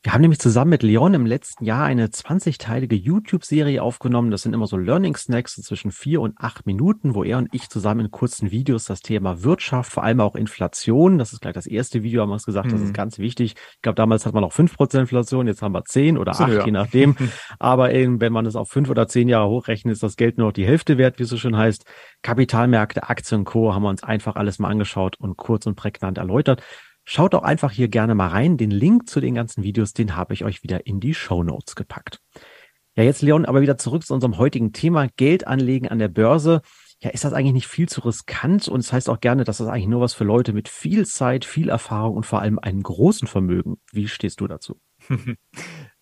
Wir 0.07 0.13
haben 0.13 0.21
nämlich 0.21 0.39
zusammen 0.39 0.69
mit 0.69 0.83
Leon 0.83 1.13
im 1.15 1.25
letzten 1.25 1.65
Jahr 1.65 1.83
eine 1.83 2.07
20-teilige 2.07 2.95
YouTube-Serie 2.95 3.83
aufgenommen. 3.83 4.31
Das 4.31 4.41
sind 4.41 4.53
immer 4.53 4.65
so 4.65 4.77
Learning 4.77 5.17
Snacks 5.17 5.55
zwischen 5.55 5.91
vier 5.91 6.21
und 6.21 6.39
acht 6.39 6.65
Minuten, 6.65 7.13
wo 7.13 7.25
er 7.25 7.37
und 7.39 7.49
ich 7.53 7.67
zusammen 7.67 8.05
in 8.05 8.09
kurzen 8.09 8.49
Videos 8.49 8.85
das 8.85 9.01
Thema 9.01 9.43
Wirtschaft, 9.43 9.91
vor 9.91 10.05
allem 10.05 10.21
auch 10.21 10.35
Inflation, 10.35 11.17
das 11.17 11.33
ist 11.33 11.41
gleich 11.41 11.55
das 11.55 11.67
erste 11.67 12.03
Video, 12.03 12.21
haben 12.21 12.29
wir 12.29 12.35
uns 12.35 12.45
gesagt, 12.45 12.67
mhm. 12.67 12.71
das 12.71 12.81
ist 12.83 12.87
mhm. 12.87 12.93
ganz 12.93 13.19
wichtig. 13.19 13.55
Ich 13.75 13.81
glaube, 13.81 13.97
damals 13.97 14.25
hat 14.25 14.33
man 14.33 14.43
noch 14.43 14.53
fünf 14.53 14.77
Prozent 14.77 15.01
Inflation, 15.01 15.45
jetzt 15.45 15.61
haben 15.61 15.73
wir 15.73 15.83
zehn 15.83 16.17
oder 16.17 16.39
acht, 16.39 16.53
ja. 16.53 16.63
je 16.63 16.71
nachdem. 16.71 17.17
Aber 17.59 17.93
eben, 17.93 18.21
wenn 18.21 18.31
man 18.31 18.45
es 18.45 18.55
auf 18.55 18.69
fünf 18.69 18.89
oder 18.89 19.09
zehn 19.09 19.27
Jahre 19.27 19.49
hochrechnet, 19.49 19.91
ist 19.91 20.03
das 20.03 20.15
Geld 20.15 20.37
nur 20.37 20.47
noch 20.47 20.53
die 20.53 20.65
Hälfte 20.65 20.97
wert, 20.97 21.19
wie 21.19 21.23
es 21.23 21.29
so 21.29 21.35
schön 21.35 21.57
heißt. 21.57 21.83
Kapitalmärkte, 22.21 23.09
Aktien, 23.09 23.43
Co. 23.43 23.73
haben 23.73 23.83
wir 23.83 23.89
uns 23.89 24.03
einfach 24.03 24.37
alles 24.37 24.57
mal 24.57 24.69
angeschaut 24.69 25.17
und 25.19 25.35
kurz 25.35 25.65
und 25.65 25.75
prägnant 25.75 26.17
erläutert. 26.17 26.63
Schaut 27.09 27.33
auch 27.35 27.43
einfach 27.43 27.71
hier 27.71 27.87
gerne 27.87 28.15
mal 28.15 28.27
rein. 28.27 28.57
Den 28.57 28.69
Link 28.69 29.07
zu 29.07 29.21
den 29.21 29.33
ganzen 29.33 29.63
Videos, 29.63 29.93
den 29.93 30.17
habe 30.17 30.33
ich 30.33 30.43
euch 30.43 30.61
wieder 30.61 30.85
in 30.85 30.99
die 30.99 31.13
Show 31.13 31.41
Notes 31.41 31.77
gepackt. 31.77 32.19
Ja, 32.97 33.03
jetzt 33.03 33.21
Leon, 33.21 33.45
aber 33.45 33.61
wieder 33.61 33.77
zurück 33.77 34.05
zu 34.05 34.13
unserem 34.13 34.37
heutigen 34.37 34.73
Thema 34.73 35.07
Geld 35.15 35.47
anlegen 35.47 35.87
an 35.87 35.99
der 35.99 36.09
Börse. 36.09 36.61
Ja, 36.99 37.11
ist 37.11 37.23
das 37.23 37.31
eigentlich 37.31 37.53
nicht 37.53 37.67
viel 37.67 37.87
zu 37.87 38.01
riskant? 38.01 38.67
Und 38.67 38.81
es 38.81 38.87
das 38.87 38.93
heißt 38.93 39.09
auch 39.09 39.21
gerne, 39.21 39.45
dass 39.45 39.59
das 39.59 39.69
eigentlich 39.69 39.87
nur 39.87 40.01
was 40.01 40.15
für 40.15 40.25
Leute 40.25 40.51
mit 40.51 40.67
viel 40.67 41.05
Zeit, 41.05 41.45
viel 41.45 41.69
Erfahrung 41.69 42.17
und 42.17 42.25
vor 42.25 42.41
allem 42.41 42.59
einem 42.59 42.83
großen 42.83 43.29
Vermögen. 43.29 43.77
Wie 43.93 44.09
stehst 44.09 44.41
du 44.41 44.47
dazu? 44.47 44.81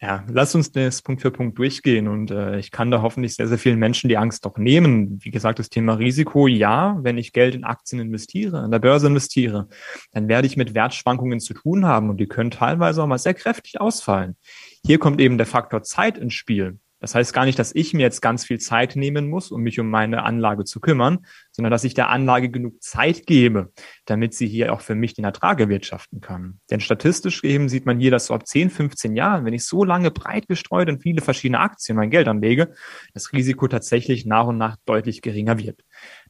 Ja, 0.02 0.26
lass 0.28 0.54
uns 0.56 0.74
das 0.74 1.02
Punkt 1.02 1.22
für 1.22 1.32
Punkt 1.32 1.58
durchgehen 1.58 2.10
und 2.10 2.30
äh, 2.30 2.60
ich 2.60 2.70
kann 2.72 2.92
da 2.92 3.02
hoffentlich 3.02 3.36
sehr, 3.36 3.48
sehr 3.48 3.58
vielen 3.58 3.80
Menschen 3.80 4.10
die 4.10 4.18
Angst 4.18 4.46
doch 4.46 4.58
nehmen. 4.58 5.20
Wie 5.24 5.32
gesagt, 5.32 5.58
das 5.58 5.70
Thema 5.70 5.94
Risiko, 5.94 6.48
ja, 6.48 6.98
wenn 7.02 7.18
ich 7.18 7.32
Geld 7.32 7.56
in 7.56 7.64
Aktien 7.64 8.02
investiere, 8.02 8.60
an 8.60 8.72
der 8.72 8.80
Börse 8.80 9.08
investiere, 9.08 9.70
dann 10.12 10.28
werde 10.28 10.48
ich 10.48 10.58
mit 10.58 10.76
Wertschwankungen 10.76 11.40
zu 11.40 11.54
tun 11.54 11.86
haben 11.86 12.10
und 12.10 12.18
die 12.18 12.28
können 12.28 12.52
teilweise 12.52 13.02
auch 13.02 13.08
mal 13.08 13.18
sehr 13.18 13.34
kräftig 13.34 13.80
ausfallen. 13.80 14.36
Hier 14.86 15.00
kommt 15.00 15.22
eben 15.22 15.38
der 15.38 15.48
Faktor 15.48 15.82
Zeit 15.82 16.18
ins 16.18 16.34
Spiel. 16.34 16.78
Das 17.06 17.14
heißt 17.14 17.34
gar 17.34 17.46
nicht, 17.46 17.60
dass 17.60 17.76
ich 17.76 17.94
mir 17.94 18.02
jetzt 18.02 18.20
ganz 18.20 18.46
viel 18.46 18.60
Zeit 18.60 18.96
nehmen 18.96 19.30
muss, 19.30 19.52
um 19.52 19.62
mich 19.62 19.80
um 19.80 19.92
meine 19.92 20.24
Anlage 20.24 20.64
zu 20.64 20.80
kümmern, 20.80 21.20
sondern 21.52 21.70
dass 21.70 21.84
ich 21.84 21.94
der 21.94 22.10
Anlage 22.10 22.50
genug 22.50 22.82
Zeit 22.82 23.28
gebe, 23.28 23.72
damit 24.06 24.34
sie 24.34 24.48
hier 24.48 24.74
auch 24.74 24.82
für 24.82 24.96
mich 24.96 25.14
den 25.14 25.24
Ertrag 25.24 25.60
erwirtschaften 25.60 26.20
kann. 26.20 26.62
Denn 26.72 26.80
statistisch 26.80 27.44
eben 27.44 27.70
sieht 27.70 27.86
man 27.86 28.00
hier, 28.00 28.10
dass 28.10 28.26
so 28.26 28.34
ab 28.34 28.48
10, 28.48 28.72
15 28.72 29.16
Jahren, 29.16 29.46
wenn 29.46 29.54
ich 29.54 29.66
so 29.66 29.84
lange 29.84 30.10
breit 30.10 30.48
gestreut 30.48 30.90
in 30.90 31.00
viele 31.00 31.22
verschiedene 31.22 31.60
Aktien 31.60 31.96
mein 31.96 32.10
Geld 32.10 32.28
anlege, 32.28 32.74
das 33.14 33.32
Risiko 33.34 33.68
tatsächlich 33.68 34.26
nach 34.26 34.48
und 34.48 34.58
nach 34.58 34.76
deutlich 34.88 35.22
geringer 35.22 35.60
wird. 35.60 35.82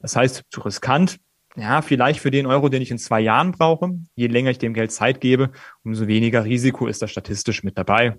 Das 0.01 0.17
heißt, 0.17 0.43
zu 0.49 0.59
riskant, 0.59 1.19
ja, 1.55 1.81
vielleicht 1.83 2.19
für 2.19 2.31
den 2.31 2.47
Euro, 2.47 2.67
den 2.67 2.81
ich 2.81 2.91
in 2.91 2.97
zwei 2.97 3.21
Jahren 3.21 3.53
brauche. 3.53 3.91
Je 4.15 4.27
länger 4.27 4.51
ich 4.51 4.57
dem 4.57 4.73
Geld 4.73 4.91
Zeit 4.91 5.21
gebe, 5.21 5.51
umso 5.85 6.07
weniger 6.07 6.43
Risiko 6.43 6.87
ist 6.87 7.01
da 7.01 7.07
statistisch 7.07 7.63
mit 7.63 7.77
dabei 7.77 8.17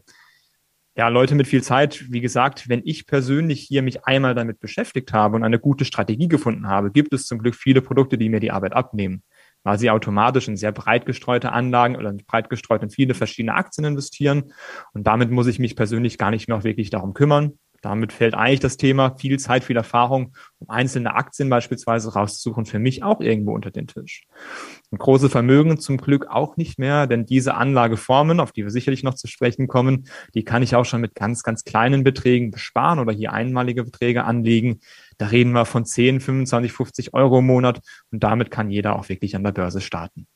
ja, 0.96 1.08
Leute 1.08 1.34
mit 1.34 1.46
viel 1.46 1.62
Zeit, 1.62 2.06
wie 2.10 2.22
gesagt, 2.22 2.70
wenn 2.70 2.80
ich 2.84 3.06
persönlich 3.06 3.60
hier 3.60 3.82
mich 3.82 4.06
einmal 4.06 4.34
damit 4.34 4.60
beschäftigt 4.60 5.12
habe 5.12 5.36
und 5.36 5.44
eine 5.44 5.58
gute 5.58 5.84
Strategie 5.84 6.26
gefunden 6.26 6.68
habe, 6.68 6.90
gibt 6.90 7.12
es 7.12 7.26
zum 7.26 7.38
Glück 7.38 7.54
viele 7.54 7.82
Produkte, 7.82 8.16
die 8.16 8.30
mir 8.30 8.40
die 8.40 8.50
Arbeit 8.50 8.72
abnehmen, 8.72 9.22
weil 9.62 9.78
sie 9.78 9.90
automatisch 9.90 10.48
in 10.48 10.56
sehr 10.56 10.72
breit 10.72 11.04
gestreute 11.04 11.52
Anlagen 11.52 11.96
oder 11.96 12.14
breit 12.26 12.48
gestreut 12.48 12.82
in 12.82 12.88
viele 12.88 13.12
verschiedene 13.12 13.54
Aktien 13.54 13.84
investieren. 13.84 14.52
Und 14.94 15.06
damit 15.06 15.30
muss 15.30 15.48
ich 15.48 15.58
mich 15.58 15.76
persönlich 15.76 16.16
gar 16.16 16.30
nicht 16.30 16.48
mehr 16.48 16.64
wirklich 16.64 16.88
darum 16.88 17.12
kümmern. 17.12 17.58
Damit 17.82 18.12
fällt 18.12 18.34
eigentlich 18.34 18.60
das 18.60 18.76
Thema 18.76 19.16
viel 19.16 19.38
Zeit, 19.38 19.64
viel 19.64 19.76
Erfahrung, 19.76 20.34
um 20.58 20.70
einzelne 20.70 21.14
Aktien 21.14 21.48
beispielsweise 21.48 22.12
rauszusuchen, 22.12 22.66
für 22.66 22.78
mich 22.78 23.02
auch 23.02 23.20
irgendwo 23.20 23.54
unter 23.54 23.70
den 23.70 23.86
Tisch. 23.86 24.26
Und 24.90 24.98
große 24.98 25.28
Vermögen 25.28 25.78
zum 25.78 25.96
Glück 25.96 26.26
auch 26.28 26.56
nicht 26.56 26.78
mehr, 26.78 27.06
denn 27.06 27.26
diese 27.26 27.54
Anlageformen, 27.54 28.40
auf 28.40 28.52
die 28.52 28.64
wir 28.64 28.70
sicherlich 28.70 29.02
noch 29.02 29.14
zu 29.14 29.26
sprechen 29.26 29.68
kommen, 29.68 30.08
die 30.34 30.44
kann 30.44 30.62
ich 30.62 30.74
auch 30.74 30.84
schon 30.84 31.00
mit 31.00 31.14
ganz, 31.14 31.42
ganz 31.42 31.64
kleinen 31.64 32.04
Beträgen 32.04 32.50
besparen 32.50 32.98
oder 32.98 33.12
hier 33.12 33.32
einmalige 33.32 33.84
Beträge 33.84 34.24
anlegen. 34.24 34.80
Da 35.18 35.26
reden 35.26 35.52
wir 35.52 35.64
von 35.64 35.84
10, 35.84 36.20
25, 36.20 36.72
50 36.72 37.14
Euro 37.14 37.38
im 37.38 37.46
Monat 37.46 37.80
und 38.10 38.22
damit 38.22 38.50
kann 38.50 38.70
jeder 38.70 38.96
auch 38.96 39.08
wirklich 39.08 39.36
an 39.36 39.44
der 39.44 39.52
Börse 39.52 39.80
starten. 39.80 40.26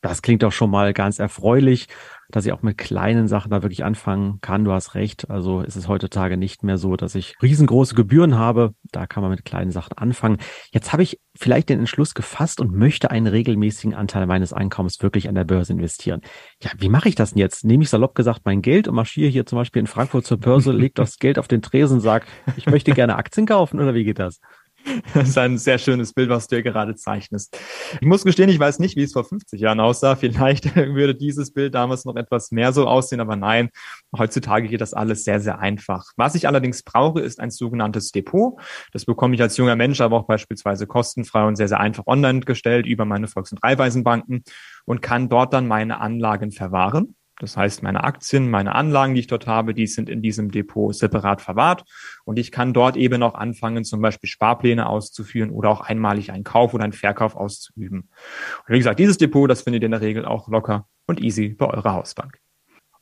Das 0.00 0.22
klingt 0.22 0.42
doch 0.42 0.52
schon 0.52 0.70
mal 0.70 0.92
ganz 0.94 1.18
erfreulich, 1.18 1.86
dass 2.30 2.46
ich 2.46 2.52
auch 2.52 2.62
mit 2.62 2.78
kleinen 2.78 3.28
Sachen 3.28 3.50
da 3.50 3.62
wirklich 3.62 3.84
anfangen 3.84 4.40
kann. 4.40 4.64
Du 4.64 4.72
hast 4.72 4.94
recht. 4.94 5.28
Also 5.30 5.60
ist 5.60 5.76
es 5.76 5.88
heutzutage 5.88 6.36
nicht 6.36 6.62
mehr 6.62 6.78
so, 6.78 6.96
dass 6.96 7.14
ich 7.14 7.34
riesengroße 7.42 7.94
Gebühren 7.94 8.38
habe. 8.38 8.74
Da 8.92 9.06
kann 9.06 9.22
man 9.22 9.30
mit 9.30 9.44
kleinen 9.44 9.70
Sachen 9.70 9.98
anfangen. 9.98 10.38
Jetzt 10.72 10.92
habe 10.92 11.02
ich 11.02 11.20
vielleicht 11.36 11.68
den 11.68 11.80
Entschluss 11.80 12.14
gefasst 12.14 12.60
und 12.60 12.72
möchte 12.72 13.10
einen 13.10 13.26
regelmäßigen 13.26 13.94
Anteil 13.94 14.26
meines 14.26 14.52
Einkommens 14.52 15.02
wirklich 15.02 15.28
an 15.28 15.34
der 15.34 15.44
Börse 15.44 15.72
investieren. 15.72 16.22
Ja, 16.62 16.70
wie 16.78 16.88
mache 16.88 17.08
ich 17.08 17.14
das 17.14 17.30
denn 17.30 17.38
jetzt? 17.38 17.64
Nehme 17.64 17.82
ich 17.82 17.90
salopp 17.90 18.14
gesagt 18.14 18.42
mein 18.44 18.62
Geld 18.62 18.88
und 18.88 18.94
marschiere 18.94 19.28
hier 19.28 19.46
zum 19.46 19.58
Beispiel 19.58 19.80
in 19.80 19.86
Frankfurt 19.86 20.24
zur 20.24 20.38
Börse, 20.38 20.72
lege 20.72 20.94
das 20.94 21.18
Geld 21.18 21.38
auf 21.38 21.48
den 21.48 21.62
Tresen, 21.62 22.00
sag, 22.00 22.26
ich 22.56 22.66
möchte 22.66 22.92
gerne 22.92 23.16
Aktien 23.16 23.46
kaufen 23.46 23.80
oder 23.80 23.94
wie 23.94 24.04
geht 24.04 24.18
das? 24.18 24.40
Das 25.14 25.28
ist 25.28 25.38
ein 25.38 25.58
sehr 25.58 25.78
schönes 25.78 26.12
Bild, 26.12 26.30
was 26.30 26.46
du 26.46 26.56
hier 26.56 26.62
gerade 26.62 26.94
zeichnest. 26.94 27.58
Ich 28.00 28.06
muss 28.06 28.24
gestehen, 28.24 28.48
ich 28.48 28.58
weiß 28.58 28.78
nicht, 28.78 28.96
wie 28.96 29.02
es 29.02 29.12
vor 29.12 29.24
50 29.24 29.60
Jahren 29.60 29.80
aussah. 29.80 30.16
Vielleicht 30.20 30.74
würde 30.76 31.14
dieses 31.14 31.52
Bild 31.52 31.74
damals 31.74 32.04
noch 32.04 32.16
etwas 32.16 32.50
mehr 32.50 32.72
so 32.72 32.86
aussehen, 32.86 33.20
aber 33.20 33.36
nein, 33.36 33.70
heutzutage 34.16 34.68
geht 34.68 34.80
das 34.80 34.94
alles 34.94 35.24
sehr, 35.24 35.40
sehr 35.40 35.58
einfach. 35.58 36.12
Was 36.16 36.34
ich 36.34 36.46
allerdings 36.46 36.82
brauche, 36.82 37.20
ist 37.20 37.40
ein 37.40 37.50
sogenanntes 37.50 38.12
Depot. 38.12 38.60
Das 38.92 39.04
bekomme 39.04 39.34
ich 39.34 39.42
als 39.42 39.56
junger 39.56 39.76
Mensch 39.76 40.00
aber 40.00 40.16
auch 40.16 40.26
beispielsweise 40.26 40.86
kostenfrei 40.86 41.46
und 41.46 41.56
sehr, 41.56 41.68
sehr 41.68 41.80
einfach 41.80 42.06
online 42.06 42.40
gestellt 42.40 42.86
über 42.86 43.04
meine 43.04 43.28
Volks- 43.28 43.52
und 43.52 43.62
Raiffeisenbanken 43.62 44.44
und 44.84 45.02
kann 45.02 45.28
dort 45.28 45.52
dann 45.52 45.68
meine 45.68 46.00
Anlagen 46.00 46.52
verwahren. 46.52 47.14
Das 47.40 47.56
heißt, 47.56 47.82
meine 47.82 48.04
Aktien, 48.04 48.50
meine 48.50 48.74
Anlagen, 48.74 49.14
die 49.14 49.20
ich 49.20 49.26
dort 49.26 49.46
habe, 49.46 49.72
die 49.72 49.86
sind 49.86 50.10
in 50.10 50.20
diesem 50.20 50.50
Depot 50.50 50.94
separat 50.94 51.40
verwahrt. 51.40 51.84
Und 52.24 52.38
ich 52.38 52.52
kann 52.52 52.74
dort 52.74 52.96
eben 52.96 53.22
auch 53.22 53.34
anfangen, 53.34 53.82
zum 53.82 54.02
Beispiel 54.02 54.28
Sparpläne 54.28 54.86
auszuführen 54.86 55.50
oder 55.50 55.70
auch 55.70 55.80
einmalig 55.80 56.32
einen 56.32 56.44
Kauf 56.44 56.74
oder 56.74 56.84
einen 56.84 56.92
Verkauf 56.92 57.34
auszuüben. 57.34 58.00
Und 58.00 58.74
wie 58.74 58.78
gesagt, 58.78 59.00
dieses 59.00 59.16
Depot, 59.16 59.50
das 59.50 59.62
findet 59.62 59.82
ihr 59.82 59.86
in 59.86 59.92
der 59.92 60.02
Regel 60.02 60.26
auch 60.26 60.48
locker 60.48 60.86
und 61.06 61.22
easy 61.22 61.48
bei 61.48 61.66
eurer 61.66 61.94
Hausbank. 61.94 62.38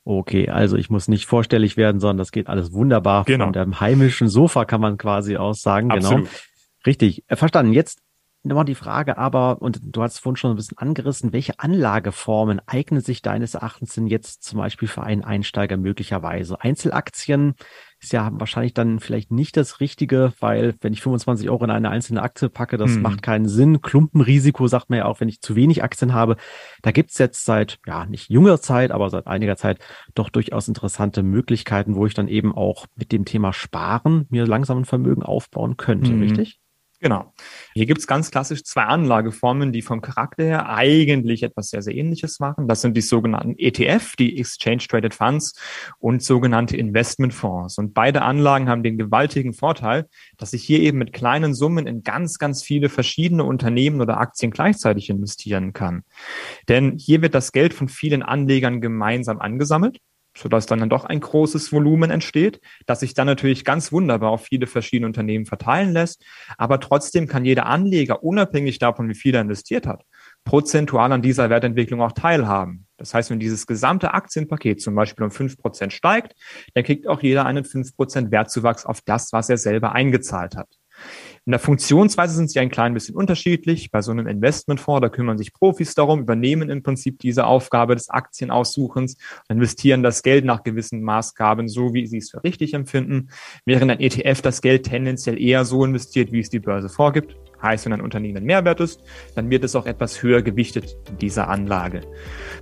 Okay, 0.05 0.49
also 0.49 0.77
ich 0.77 0.89
muss 0.89 1.09
nicht 1.09 1.27
vorstellig 1.27 1.77
werden, 1.77 2.01
sondern 2.01 2.19
das 2.19 2.31
geht 2.33 2.47
alles 2.47 2.73
wunderbar. 2.73 3.25
Genau. 3.25 3.47
Von 3.47 3.53
dem 3.53 3.81
heimischen 3.81 4.29
Sofa 4.29 4.65
kann 4.65 4.81
man 4.81 4.99
quasi 4.99 5.37
aussagen. 5.37 5.89
Genau. 5.89 6.07
Absolut. 6.07 6.29
Genau. 6.29 6.41
Richtig. 6.87 7.25
Äh, 7.27 7.37
verstanden. 7.37 7.73
Jetzt 7.73 8.01
Nochmal 8.45 8.65
die 8.65 8.77
Frage 8.77 9.19
aber, 9.19 9.61
und 9.61 9.81
du 9.83 10.01
hast 10.01 10.21
vorhin 10.21 10.37
schon 10.37 10.53
ein 10.53 10.57
bisschen 10.57 10.79
angerissen, 10.79 11.33
welche 11.33 11.59
Anlageformen 11.59 12.61
eignen 12.67 13.01
sich 13.01 13.21
deines 13.21 13.55
Erachtens 13.55 13.95
denn 13.95 14.07
jetzt 14.07 14.45
zum 14.45 14.59
Beispiel 14.59 14.87
für 14.87 15.03
einen 15.03 15.25
Einsteiger 15.25 15.77
möglicherweise? 15.77 16.61
Einzelaktien 16.61 17.55
ist 18.01 18.13
ja 18.13 18.31
wahrscheinlich 18.33 18.75
dann 18.75 19.01
vielleicht 19.01 19.33
nicht 19.33 19.57
das 19.57 19.81
Richtige, 19.81 20.33
weil 20.39 20.77
wenn 20.81 20.93
ich 20.93 21.03
25 21.03 21.51
Euro 21.51 21.65
in 21.65 21.71
eine 21.71 21.91
einzelne 21.91 22.23
Aktie 22.23 22.49
packe, 22.49 22.77
das 22.77 22.95
hm. 22.95 23.03
macht 23.03 23.23
keinen 23.23 23.49
Sinn. 23.49 23.83
Klumpenrisiko 23.83 24.69
sagt 24.69 24.89
man 24.89 25.01
ja 25.01 25.07
auch, 25.07 25.21
wenn 25.21 25.29
ich 25.29 25.41
zu 25.41 25.57
wenig 25.57 25.83
Aktien 25.83 26.15
habe. 26.15 26.37
Da 26.83 26.93
gibt's 26.93 27.19
jetzt 27.19 27.45
seit, 27.45 27.81
ja, 27.87 28.07
nicht 28.07 28.31
jünger 28.31 28.61
Zeit, 28.61 28.93
aber 28.93 29.11
seit 29.11 29.27
einiger 29.27 29.57
Zeit 29.57 29.81
doch 30.15 30.31
durchaus 30.31 30.69
interessante 30.69 31.25
Möglichkeiten, 31.25 31.97
wo 31.97 32.07
ich 32.07 32.15
dann 32.15 32.29
eben 32.29 32.55
auch 32.55 32.87
mit 32.95 33.11
dem 33.11 33.25
Thema 33.25 33.53
Sparen 33.53 34.27
mir 34.31 34.47
langsam 34.47 34.79
ein 34.79 34.85
Vermögen 34.85 35.25
aufbauen 35.25 35.77
könnte, 35.77 36.13
hm. 36.13 36.21
richtig? 36.21 36.61
Genau. 37.01 37.33
Hier 37.75 37.87
gibt 37.87 38.01
es 38.01 38.09
ganz 38.09 38.33
klassisch 38.33 38.65
zwei 38.65 38.83
Anlageformen, 38.83 39.73
die 39.73 39.83
vom 39.83 40.01
Charakter 40.01 40.43
her 40.43 40.69
eigentlich 40.69 41.45
etwas 41.45 41.69
sehr, 41.69 41.81
sehr 41.81 41.95
ähnliches 41.95 42.41
machen. 42.41 42.67
Das 42.67 42.81
sind 42.81 42.97
die 42.97 43.03
sogenannten 43.03 43.55
ETF, 43.57 44.17
die 44.17 44.37
Exchange 44.39 44.85
Traded 44.89 45.15
Funds 45.15 45.55
und 46.01 46.25
sogenannte 46.25 46.77
Investmentfonds. 46.77 47.79
Und 47.79 47.95
beide 47.95 48.23
Anlagen 48.23 48.69
haben 48.69 48.83
den 48.83 48.99
gewaltigen 48.99 49.55
Vorteil, 49.55 50.07
dass 50.39 50.53
ich 50.53 50.65
hier 50.65 50.81
eben 50.81 50.99
mit 50.99 51.13
kleinen 51.13 51.55
Summen 51.55 51.87
in 51.87 52.03
ganz, 52.03 52.39
ganz 52.39 52.65
viele 52.65 52.89
verschiedene 52.89 53.45
Unternehmen 53.45 54.01
oder 54.01 54.19
Aktien 54.19 54.51
gleichzeitig 54.51 55.09
investieren 55.09 55.73
kann. 55.73 56.03
Denn 56.69 56.99
hier 56.99 57.23
wird 57.23 57.35
das 57.35 57.53
Geld 57.53 57.75
von 57.75 57.89
vielen 57.89 58.25
Anlegern 58.25 58.81
gemeinsam 58.81 59.39
angesammelt 59.39 59.99
sodass 60.37 60.67
dann, 60.67 60.81
dann 60.81 60.89
doch 60.89 61.05
ein 61.05 61.21
großes 61.21 61.73
Volumen 61.73 62.11
entsteht, 62.11 62.61
das 62.87 63.01
sich 63.01 63.15
dann 63.15 63.27
natürlich 63.27 63.65
ganz 63.65 63.93
wunderbar 63.93 64.31
auf 64.31 64.45
viele 64.45 64.67
verschiedene 64.67 65.07
Unternehmen 65.07 65.47
verteilen 65.47 65.93
lässt. 65.93 66.25
Aber 66.57 66.81
trotzdem 66.81 67.27
kann 67.27 67.45
jeder 67.45 67.67
Anleger, 67.67 68.23
unabhängig 68.23 68.79
davon, 68.79 69.09
wie 69.09 69.15
viel 69.15 69.35
er 69.35 69.43
investiert 69.43 69.87
hat, 69.87 70.05
prozentual 70.45 71.13
an 71.13 71.23
dieser 71.23 71.51
Wertentwicklung 71.51 72.01
auch 72.01 72.13
teilhaben. 72.13 72.87
Das 72.97 73.15
heißt, 73.15 73.31
wenn 73.31 73.41
dieses 73.41 73.67
gesamte 73.67 74.15
Aktienpaket 74.15 74.81
zum 74.81 74.95
Beispiel 74.95 75.25
um 75.25 75.31
fünf 75.31 75.57
Prozent 75.57 75.93
steigt, 75.93 76.35
dann 76.75 76.85
kriegt 76.85 77.07
auch 77.07 77.23
jeder 77.23 77.47
einen 77.47 77.65
fünf 77.65 77.97
Prozent 77.97 78.31
Wertzuwachs 78.31 78.85
auf 78.87 79.01
das, 79.03 79.33
was 79.33 79.49
er 79.49 79.57
selber 79.57 79.93
eingezahlt 79.93 80.57
hat. 80.57 80.69
In 81.49 81.53
der 81.53 81.61
Funktionsweise 81.61 82.35
sind 82.35 82.51
sie 82.51 82.59
ein 82.59 82.69
klein 82.69 82.93
bisschen 82.93 83.17
unterschiedlich. 83.17 83.91
Bei 83.91 84.03
so 84.03 84.11
einem 84.11 84.27
Investmentfonds, 84.27 85.01
da 85.01 85.09
kümmern 85.09 85.39
sich 85.39 85.55
Profis 85.55 85.95
darum, 85.95 86.21
übernehmen 86.21 86.69
im 86.69 86.83
Prinzip 86.83 87.21
diese 87.21 87.47
Aufgabe 87.47 87.95
des 87.95 88.11
Aktienaussuchens, 88.11 89.17
investieren 89.49 90.03
das 90.03 90.23
Geld 90.23 90.45
nach 90.45 90.63
gewissen 90.63 91.03
Maßgaben, 91.03 91.67
so 91.67 91.95
wie 91.95 92.07
sie 92.07 92.19
es 92.19 92.33
für 92.33 92.45
richtig 92.45 92.75
empfinden, 92.75 93.31
während 93.65 93.91
ein 93.91 94.01
ETF 94.01 94.43
das 94.43 94.61
Geld 94.61 94.83
tendenziell 94.83 95.41
eher 95.41 95.65
so 95.65 95.83
investiert, 95.87 96.33
wie 96.33 96.41
es 96.41 96.51
die 96.51 96.61
Börse 96.61 96.91
vorgibt. 96.91 97.35
Heißt, 97.63 97.85
wenn 97.85 97.93
ein 97.93 98.01
Unternehmen 98.01 98.39
ein 98.39 98.45
Mehrwert 98.45 98.81
ist, 98.81 99.03
dann 99.35 99.51
wird 99.51 99.65
es 99.65 99.75
auch 99.75 99.87
etwas 99.87 100.23
höher 100.23 100.43
gewichtet 100.43 100.97
in 101.11 101.19
dieser 101.19 101.49
Anlage. 101.49 102.03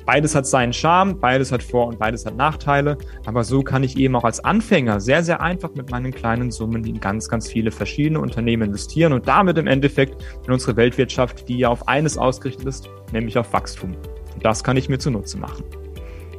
Beides 0.07 0.35
hat 0.35 0.47
seinen 0.47 0.73
Charme, 0.73 1.21
beides 1.21 1.53
hat 1.53 1.63
Vor- 1.63 1.89
und 1.89 1.99
beides 1.99 2.25
hat 2.25 2.37
Nachteile, 2.37 2.97
aber 3.27 3.45
so 3.45 3.63
kann 3.63 3.85
ich 3.85 3.97
eben 3.97 4.17
auch 4.17 4.25
als 4.25 4.45
Anfänger 4.45 5.01
sehr, 5.01 5.23
sehr 5.23 5.41
einfach 5.41 5.75
mit 5.75 5.91
meinen 5.91 6.13
kleinen 6.13 6.51
Summen 6.51 6.85
in 6.85 7.01
ganz, 7.01 7.29
ganz 7.29 7.49
viele 7.49 7.71
verschiedene 7.71 8.21
Unternehmen 8.21 8.69
investieren 8.69 9.13
und 9.13 9.29
damit 9.29 9.59
im 9.59 9.67
Endeffekt 9.67 10.23
in 10.47 10.53
unsere 10.53 10.77
Weltwirtschaft, 10.77 11.49
die 11.49 11.59
ja 11.59 11.69
auf 11.69 11.89
eines 11.89 12.17
ausgerichtet 12.17 12.67
ist, 12.67 12.89
nämlich 13.13 13.37
auf 13.39 13.53
Wachstum. 13.53 13.97
Und 14.35 14.45
das 14.45 14.65
kann 14.65 14.77
ich 14.77 14.89
mir 14.89 14.99
zunutze 14.99 15.39
machen. 15.39 15.65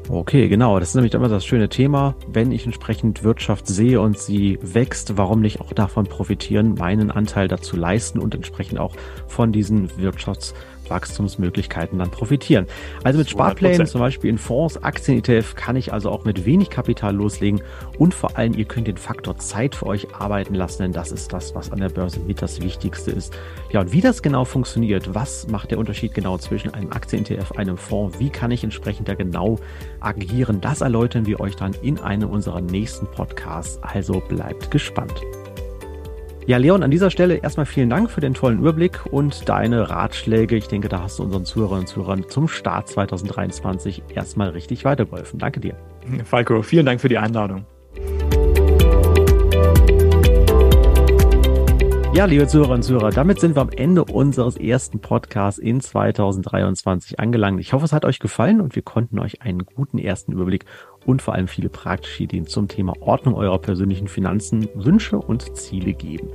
Okay, 0.10 0.48
genau. 0.48 0.80
Das 0.80 0.90
ist 0.90 0.96
nämlich 0.96 1.14
immer 1.14 1.28
das 1.28 1.46
schöne 1.46 1.68
Thema. 1.68 2.16
Wenn 2.32 2.54
ich 2.54 2.66
entsprechend 2.66 3.24
Wirtschaft 3.24 3.68
sehe 3.68 4.00
und 4.00 4.18
sie 4.18 4.58
wächst, 4.62 5.18
warum 5.18 5.42
nicht 5.42 5.60
auch 5.60 5.74
davon 5.74 6.06
profitieren, 6.06 6.76
meinen 6.76 7.12
Anteil 7.12 7.50
dazu 7.50 7.76
leisten 7.76 8.20
und 8.20 8.34
entsprechend 8.34 8.80
auch 8.80 8.96
von 9.28 9.52
diesen 9.52 9.90
Wirtschafts- 9.90 10.54
Wachstumsmöglichkeiten 10.90 12.00
dann 12.00 12.12
profitieren. 12.12 12.68
Also 13.04 13.20
mit 13.20 13.30
Sparplänen, 13.30 13.82
100%. 13.82 13.86
zum 13.86 14.02
Beispiel 14.02 14.30
in 14.30 14.38
Fonds, 14.38 14.84
Aktien, 14.84 15.20
ETF, 15.20 15.56
kann 15.56 15.76
ich 15.76 15.94
also 15.94 16.10
auch 16.10 16.26
mit 16.26 16.46
wenig 16.46 16.70
Kapital 16.70 17.16
loslegen 17.16 17.62
und 17.98 18.14
vor 18.14 18.38
allem, 18.38 18.54
ihr 18.54 18.66
könnt 18.66 18.88
den 18.88 18.98
Faktor 18.98 19.38
Zeit 19.38 19.76
für 19.76 19.88
euch 19.88 20.14
arbeiten 20.16 20.56
lassen, 20.56 20.84
denn 20.84 20.92
das 20.92 21.12
ist 21.12 21.34
das, 21.34 21.56
was 21.56 21.72
an 21.72 21.80
der 21.80 21.90
Börse 21.90 22.20
mit 22.20 22.42
das 22.42 22.62
Wichtigste 22.62 23.12
ist. 23.12 23.34
Ja, 23.72 23.82
und 23.82 23.92
wie 23.92 24.02
das 24.02 24.22
genau 24.22 24.46
funktioniert, 24.46 25.14
was 25.14 25.48
macht 25.48 25.72
der 25.72 25.80
Unterschied 25.80 26.14
genau 26.14 26.38
zwischen 26.38 26.74
einem 26.74 26.92
Aktien-ETF, 26.92 27.54
einem 27.54 27.78
Fonds, 27.78 28.20
wie 28.20 28.30
kann 28.30 28.52
ich 28.52 28.64
entsprechend 28.64 29.08
da 29.08 29.16
genau 29.16 29.60
agieren, 30.00 30.62
das 30.62 30.82
erläutern 30.82 31.26
wir 31.26 31.40
euch 31.40 31.56
dann 31.56 31.74
in 31.82 32.00
einem 32.00 32.30
unserer 32.30 32.62
nächsten 32.62 33.08
Podcasts. 33.08 33.80
Also 33.82 34.20
bleibt 34.20 34.72
gespannt. 34.72 35.22
Ja, 36.48 36.56
Leon, 36.56 36.82
an 36.82 36.92
dieser 36.92 37.12
Stelle 37.12 37.36
erstmal 37.36 37.66
vielen 37.66 37.90
Dank 37.90 38.10
für 38.10 38.22
den 38.22 38.34
tollen 38.34 38.60
Überblick 38.60 39.06
und 39.12 39.50
deine 39.50 39.90
Ratschläge. 39.90 40.56
Ich 40.56 40.70
denke, 40.70 40.88
da 40.88 41.02
hast 41.02 41.20
du 41.20 41.24
unseren 41.24 41.44
Zuhörerinnen 41.44 41.82
und 41.82 41.88
Zuhörern 41.88 42.30
zum 42.30 42.48
Start 42.48 42.88
2023 42.88 44.04
erstmal 44.16 44.52
richtig 44.52 44.86
weitergeholfen. 44.86 45.40
Danke 45.40 45.60
dir. 45.60 45.76
Falco, 46.24 46.62
vielen 46.62 46.86
Dank 46.86 47.02
für 47.02 47.10
die 47.10 47.18
Einladung. 47.18 47.66
Ja, 52.14 52.24
liebe 52.24 52.48
Zuhörerinnen 52.48 52.78
und 52.78 52.84
Zuhörer, 52.84 53.10
damit 53.10 53.42
sind 53.42 53.58
wir 53.58 53.62
am 53.62 53.70
Ende 53.70 54.06
unseres 54.06 54.56
ersten 54.56 55.02
Podcasts 55.02 55.60
in 55.60 55.82
2023 55.82 57.20
angelangt. 57.20 57.60
Ich 57.60 57.74
hoffe, 57.74 57.84
es 57.84 57.92
hat 57.92 58.06
euch 58.06 58.20
gefallen 58.20 58.62
und 58.62 58.74
wir 58.74 58.84
konnten 58.84 59.20
euch 59.20 59.42
einen 59.42 59.66
guten 59.66 59.98
ersten 60.00 60.32
Überblick 60.32 60.64
und 61.08 61.24
vor 61.24 61.34
allem 61.34 61.48
viele 61.48 61.70
praktische 61.70 62.24
Ideen 62.24 62.46
zum 62.46 62.68
Thema 62.68 62.94
Ordnung 63.00 63.34
eurer 63.34 63.58
persönlichen 63.58 64.08
Finanzen, 64.08 64.70
Wünsche 64.76 65.18
und 65.18 65.58
Ziele 65.58 65.94
geben. 65.94 66.30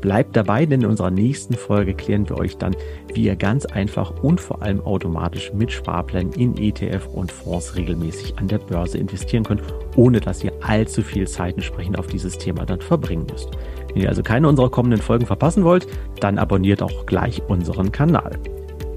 Bleibt 0.00 0.36
dabei, 0.36 0.66
denn 0.66 0.82
in 0.82 0.88
unserer 0.88 1.10
nächsten 1.10 1.54
Folge 1.54 1.94
klären 1.94 2.28
wir 2.28 2.36
euch 2.36 2.58
dann, 2.58 2.76
wie 3.14 3.24
ihr 3.24 3.36
ganz 3.36 3.64
einfach 3.64 4.22
und 4.22 4.38
vor 4.38 4.60
allem 4.60 4.82
automatisch 4.82 5.50
mit 5.54 5.72
Sparplänen 5.72 6.32
in 6.34 6.58
ETF 6.58 7.06
und 7.06 7.32
Fonds 7.32 7.74
regelmäßig 7.74 8.38
an 8.38 8.46
der 8.48 8.58
Börse 8.58 8.98
investieren 8.98 9.44
könnt, 9.44 9.62
ohne 9.96 10.20
dass 10.20 10.44
ihr 10.44 10.52
allzu 10.60 11.02
viel 11.02 11.26
Zeit 11.26 11.54
entsprechend 11.54 11.98
auf 11.98 12.06
dieses 12.06 12.36
Thema 12.36 12.66
dann 12.66 12.82
verbringen 12.82 13.26
müsst. 13.32 13.48
Wenn 13.94 14.02
ihr 14.02 14.08
also 14.10 14.22
keine 14.22 14.46
unserer 14.46 14.68
kommenden 14.68 15.00
Folgen 15.00 15.24
verpassen 15.24 15.64
wollt, 15.64 15.86
dann 16.20 16.38
abonniert 16.38 16.82
auch 16.82 17.06
gleich 17.06 17.42
unseren 17.48 17.90
Kanal. 17.90 18.38